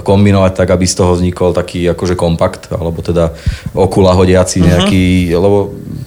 kombinovať 0.02 0.54
tak, 0.56 0.70
aby 0.72 0.88
z 0.88 0.96
toho 0.96 1.12
vznikol 1.20 1.52
taký 1.52 1.84
akože 1.92 2.16
kompakt, 2.16 2.72
alebo 2.72 3.04
teda 3.04 3.36
okula 3.76 4.16
hodiaci 4.16 4.64
mhm. 4.64 4.68
nejaký, 4.68 5.06
uh-huh. 5.28 5.42
lebo 5.44 5.58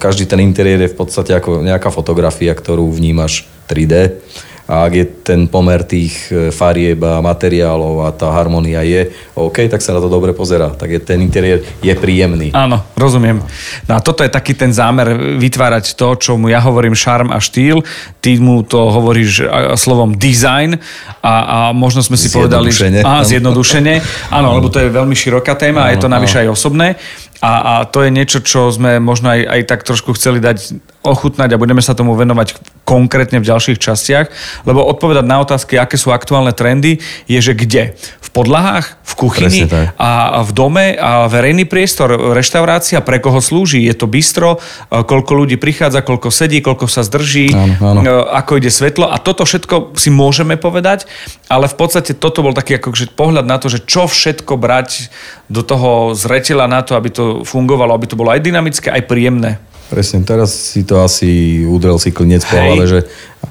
každý 0.00 0.24
ten 0.24 0.40
interiér 0.40 0.88
je 0.88 0.92
v 0.92 0.98
podstate 0.98 1.36
ako 1.36 1.60
nejaká 1.60 1.92
fotografia, 1.92 2.56
ktorú 2.56 2.88
vnímaš 2.88 3.44
3D 3.68 4.20
a 4.64 4.88
ak 4.88 4.92
je 4.96 5.04
ten 5.20 5.44
pomer 5.44 5.84
tých 5.84 6.32
e, 6.32 6.48
farieb 6.48 7.04
a 7.04 7.20
materiálov 7.20 8.08
a 8.08 8.08
tá 8.16 8.32
harmonia 8.32 8.80
je 8.80 9.12
OK, 9.36 9.68
tak 9.68 9.84
sa 9.84 9.92
na 9.92 10.00
to 10.00 10.08
dobre 10.08 10.32
pozera. 10.32 10.72
Tak 10.72 10.88
je, 10.88 11.00
ten 11.04 11.20
interiér 11.20 11.60
je 11.84 11.92
príjemný. 11.92 12.48
Áno, 12.56 12.80
rozumiem. 12.96 13.44
No 13.84 13.92
a 13.92 14.00
toto 14.00 14.24
je 14.24 14.32
taký 14.32 14.56
ten 14.56 14.72
zámer 14.72 15.36
vytvárať 15.36 15.92
to, 15.92 16.16
čo 16.16 16.40
mu 16.40 16.48
ja 16.48 16.64
hovorím 16.64 16.96
šarm 16.96 17.28
a 17.28 17.44
štýl. 17.44 17.84
Ty 18.24 18.40
mu 18.40 18.64
to 18.64 18.88
hovoríš 18.88 19.44
slovom 19.76 20.16
design 20.16 20.80
a, 21.20 21.34
a 21.44 21.58
možno 21.76 22.00
sme 22.00 22.16
si 22.16 22.32
povedali... 22.32 22.72
Á, 23.04 23.20
zjednodušene. 23.20 24.00
Áno, 24.32 24.56
lebo 24.56 24.72
to 24.72 24.80
je 24.80 24.88
veľmi 24.88 25.12
široká 25.12 25.60
téma 25.60 25.88
a 25.88 25.92
je 25.92 26.00
to 26.00 26.08
navyše 26.08 26.40
aj 26.40 26.48
osobné. 26.48 26.96
A, 27.44 27.52
a 27.60 27.74
to 27.84 28.00
je 28.00 28.08
niečo, 28.08 28.40
čo 28.40 28.72
sme 28.72 28.96
možno 28.96 29.28
aj, 29.28 29.44
aj 29.44 29.60
tak 29.68 29.80
trošku 29.84 30.16
chceli 30.16 30.40
dať 30.40 30.80
ochutnať 31.04 31.52
a 31.52 31.60
budeme 31.60 31.84
sa 31.84 31.92
tomu 31.92 32.16
venovať 32.16 32.73
konkrétne 32.84 33.40
v 33.40 33.48
ďalších 33.48 33.80
častiach, 33.80 34.26
lebo 34.68 34.84
odpovedať 34.84 35.24
na 35.24 35.40
otázky, 35.40 35.80
aké 35.80 35.96
sú 35.96 36.12
aktuálne 36.12 36.52
trendy, 36.52 37.00
je, 37.24 37.40
že 37.40 37.56
kde? 37.56 37.96
V 38.20 38.28
podlahách, 38.30 39.00
v 39.00 39.12
kuchyni 39.16 39.60
a 39.96 40.42
v 40.44 40.50
dome 40.52 40.92
a 40.94 41.26
verejný 41.26 41.64
priestor, 41.64 42.36
reštaurácia, 42.36 43.00
pre 43.00 43.18
koho 43.18 43.40
slúži? 43.40 43.80
Je 43.80 43.96
to 43.96 44.04
bistro, 44.04 44.60
koľko 44.92 45.32
ľudí 45.32 45.56
prichádza, 45.56 46.04
koľko 46.04 46.28
sedí, 46.28 46.60
koľko 46.60 46.86
sa 46.86 47.00
zdrží, 47.00 47.56
áno, 47.56 47.74
áno. 47.80 48.00
ako 48.28 48.60
ide 48.60 48.68
svetlo 48.68 49.08
a 49.08 49.16
toto 49.16 49.48
všetko 49.48 49.96
si 49.96 50.12
môžeme 50.12 50.60
povedať, 50.60 51.08
ale 51.48 51.70
v 51.70 51.76
podstate 51.78 52.12
toto 52.12 52.44
bol 52.44 52.52
taký 52.52 52.76
akože 52.76 53.16
pohľad 53.16 53.48
na 53.48 53.56
to, 53.56 53.72
že 53.72 53.80
čo 53.86 54.04
všetko 54.04 54.60
brať 54.60 55.08
do 55.48 55.64
toho 55.64 56.12
zretela 56.12 56.68
na 56.68 56.84
to, 56.84 56.98
aby 56.98 57.08
to 57.08 57.24
fungovalo, 57.46 57.94
aby 57.96 58.06
to 58.10 58.18
bolo 58.18 58.34
aj 58.34 58.44
dynamické, 58.44 58.92
aj 58.92 59.08
príjemné. 59.08 59.62
Presne, 59.92 60.24
teraz 60.24 60.50
si 60.50 60.80
to 60.80 61.04
asi 61.04 61.62
udrel 61.68 62.00
si 62.00 62.08
klinec 62.08 62.40
po 62.48 62.56
hlave, 62.56 62.84
že 62.88 63.00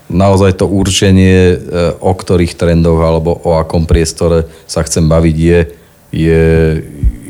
naozaj 0.10 0.58
to 0.58 0.65
určenie, 0.65 1.54
e, 1.54 1.58
o 2.02 2.13
ktorých 2.13 2.58
trendoch 2.58 2.98
alebo 3.00 3.38
o 3.46 3.58
akom 3.58 3.86
priestore 3.86 4.50
sa 4.65 4.82
chcem 4.82 5.06
baviť 5.06 5.36
je, 5.38 5.60
je, 6.10 6.43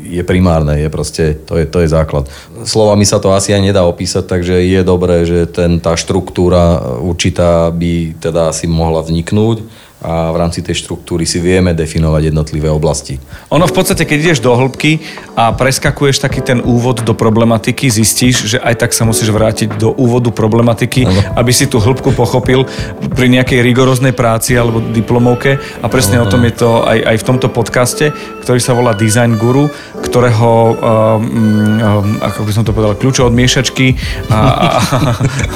je 0.08 0.22
primárne, 0.24 0.80
je 0.80 0.88
proste, 0.88 1.36
to 1.44 1.60
je, 1.60 1.64
to 1.68 1.84
je 1.84 1.92
základ. 1.92 2.28
Slovami 2.64 3.04
sa 3.04 3.20
to 3.20 3.32
asi 3.36 3.52
aj 3.52 3.62
nedá 3.64 3.84
opísať, 3.84 4.24
takže 4.24 4.56
je 4.64 4.80
dobré, 4.80 5.28
že 5.28 5.44
ten, 5.52 5.80
tá 5.84 5.96
štruktúra 6.00 6.96
určitá 7.00 7.68
by 7.68 8.16
teda 8.20 8.56
asi 8.56 8.64
mohla 8.64 9.04
vzniknúť 9.04 9.83
a 10.04 10.28
v 10.28 10.36
rámci 10.36 10.60
tej 10.60 10.84
štruktúry 10.84 11.24
si 11.24 11.40
vieme 11.40 11.72
definovať 11.72 12.28
jednotlivé 12.28 12.68
oblasti. 12.68 13.16
Ono 13.48 13.64
v 13.64 13.72
podstate, 13.72 14.04
keď 14.04 14.18
ideš 14.20 14.44
do 14.44 14.52
hĺbky 14.52 15.00
a 15.32 15.56
preskakuješ 15.56 16.20
taký 16.20 16.44
ten 16.44 16.60
úvod 16.60 17.00
do 17.00 17.16
problematiky, 17.16 17.88
zistíš, 17.88 18.44
že 18.44 18.58
aj 18.60 18.84
tak 18.84 18.92
sa 18.92 19.08
musíš 19.08 19.32
vrátiť 19.32 19.80
do 19.80 19.96
úvodu 19.96 20.28
problematiky, 20.28 21.08
ano. 21.08 21.40
aby 21.40 21.56
si 21.56 21.64
tú 21.64 21.80
hĺbku 21.80 22.12
pochopil 22.12 22.68
pri 23.16 23.32
nejakej 23.32 23.64
rigoróznej 23.64 24.12
práci 24.12 24.52
alebo 24.60 24.84
diplomovke 24.84 25.56
a 25.80 25.86
presne 25.88 26.20
ano. 26.20 26.28
o 26.28 26.30
tom 26.30 26.44
je 26.44 26.52
to 26.52 26.84
aj, 26.84 26.98
aj 27.00 27.16
v 27.16 27.24
tomto 27.24 27.48
podcaste, 27.48 28.12
ktorý 28.44 28.60
sa 28.60 28.76
volá 28.76 28.92
Design 28.92 29.40
Guru, 29.40 29.72
ktorého, 30.04 30.76
um, 30.76 32.20
ako 32.20 32.44
by 32.44 32.52
som 32.52 32.62
to 32.62 32.76
povedal, 32.76 32.94
kľúče 32.94 33.24
od 33.24 33.32
miešačky 33.32 33.96
a, 34.28 34.36
a, 34.36 34.68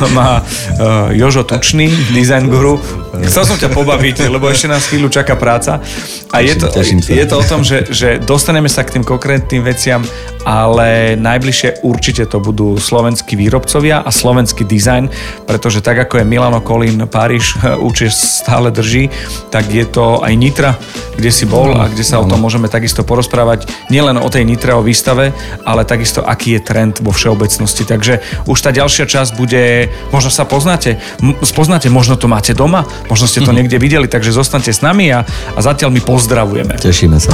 a 0.01 0.05
má 0.17 0.31
uh, 0.41 1.13
Jožo 1.13 1.45
Tučný, 1.45 1.93
Design 2.17 2.49
Guru. 2.49 2.81
Chcel 3.29 3.45
som 3.45 3.57
ťa 3.61 3.71
pobaviť, 3.73 4.33
lebo 4.33 4.49
ešte 4.49 4.73
nás 4.73 4.89
chvíľu 4.89 5.13
čaká 5.13 5.37
práca. 5.37 5.85
A 6.33 6.41
je 6.41 6.55
to, 6.57 6.69
je 7.09 7.27
to 7.27 7.37
o 7.37 7.45
tom, 7.45 7.61
že, 7.65 7.89
že 7.93 8.21
dostaneme 8.21 8.69
sa 8.69 8.85
k 8.85 8.99
tým 8.99 9.05
konkrétnym 9.05 9.61
veciam, 9.65 10.01
ale 10.45 11.19
najbližšie 11.19 11.83
určite 11.83 12.27
to 12.27 12.39
budú 12.39 12.77
slovenskí 12.79 13.35
výrobcovia 13.35 14.03
a 14.03 14.11
slovenský 14.11 14.63
dizajn, 14.67 15.11
pretože 15.47 15.81
tak 15.81 15.99
ako 16.07 16.23
je 16.23 16.25
Milano, 16.29 16.61
Kolín, 16.61 17.07
Paríž 17.09 17.59
určite 17.87 18.13
stále 18.15 18.71
drží, 18.71 19.11
tak 19.49 19.71
je 19.71 19.87
to 19.87 20.21
aj 20.23 20.33
Nitra, 20.35 20.77
kde 21.17 21.31
si 21.33 21.45
bol 21.49 21.75
a 21.75 21.91
kde 21.91 22.05
sa 22.05 22.23
o 22.23 22.29
tom 22.29 22.39
môžeme 22.43 22.71
takisto 22.71 23.03
porozprávať. 23.03 23.67
Nielen 23.91 24.21
o 24.21 24.29
tej 24.31 24.47
Nitre, 24.47 24.75
o 24.75 24.85
výstave, 24.85 25.35
ale 25.65 25.83
takisto 25.89 26.23
aký 26.23 26.59
je 26.59 26.61
trend 26.63 26.95
vo 27.03 27.11
všeobecnosti. 27.11 27.83
Takže 27.89 28.21
už 28.47 28.59
tá 28.59 28.71
ďalšia 28.71 29.09
časť 29.09 29.31
bude, 29.35 29.89
možno 30.15 30.31
sa 30.31 30.45
poznáte, 30.45 31.01
spoznáte, 31.43 31.91
možno 31.91 32.15
to 32.21 32.29
máte 32.31 32.53
doma, 32.53 32.85
možno 33.09 33.27
ste 33.27 33.43
to 33.43 33.55
niekde 33.55 33.81
videli, 33.81 34.07
takže 34.11 34.35
zostaňte 34.35 34.71
s 34.75 34.81
nami 34.85 35.11
a, 35.15 35.25
a 35.55 35.61
zatiaľ 35.61 35.95
my 35.95 36.01
pozdravujeme. 36.05 36.75
Tešíme 36.79 37.19
sa. 37.19 37.33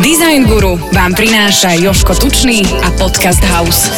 Design 0.00 0.48
Guru 0.48 0.80
vám 0.96 1.12
prináša 1.12 1.76
Joško 1.76 2.16
Tučný 2.16 2.64
a 2.82 2.88
Podcast 2.96 3.44
House. 3.44 3.92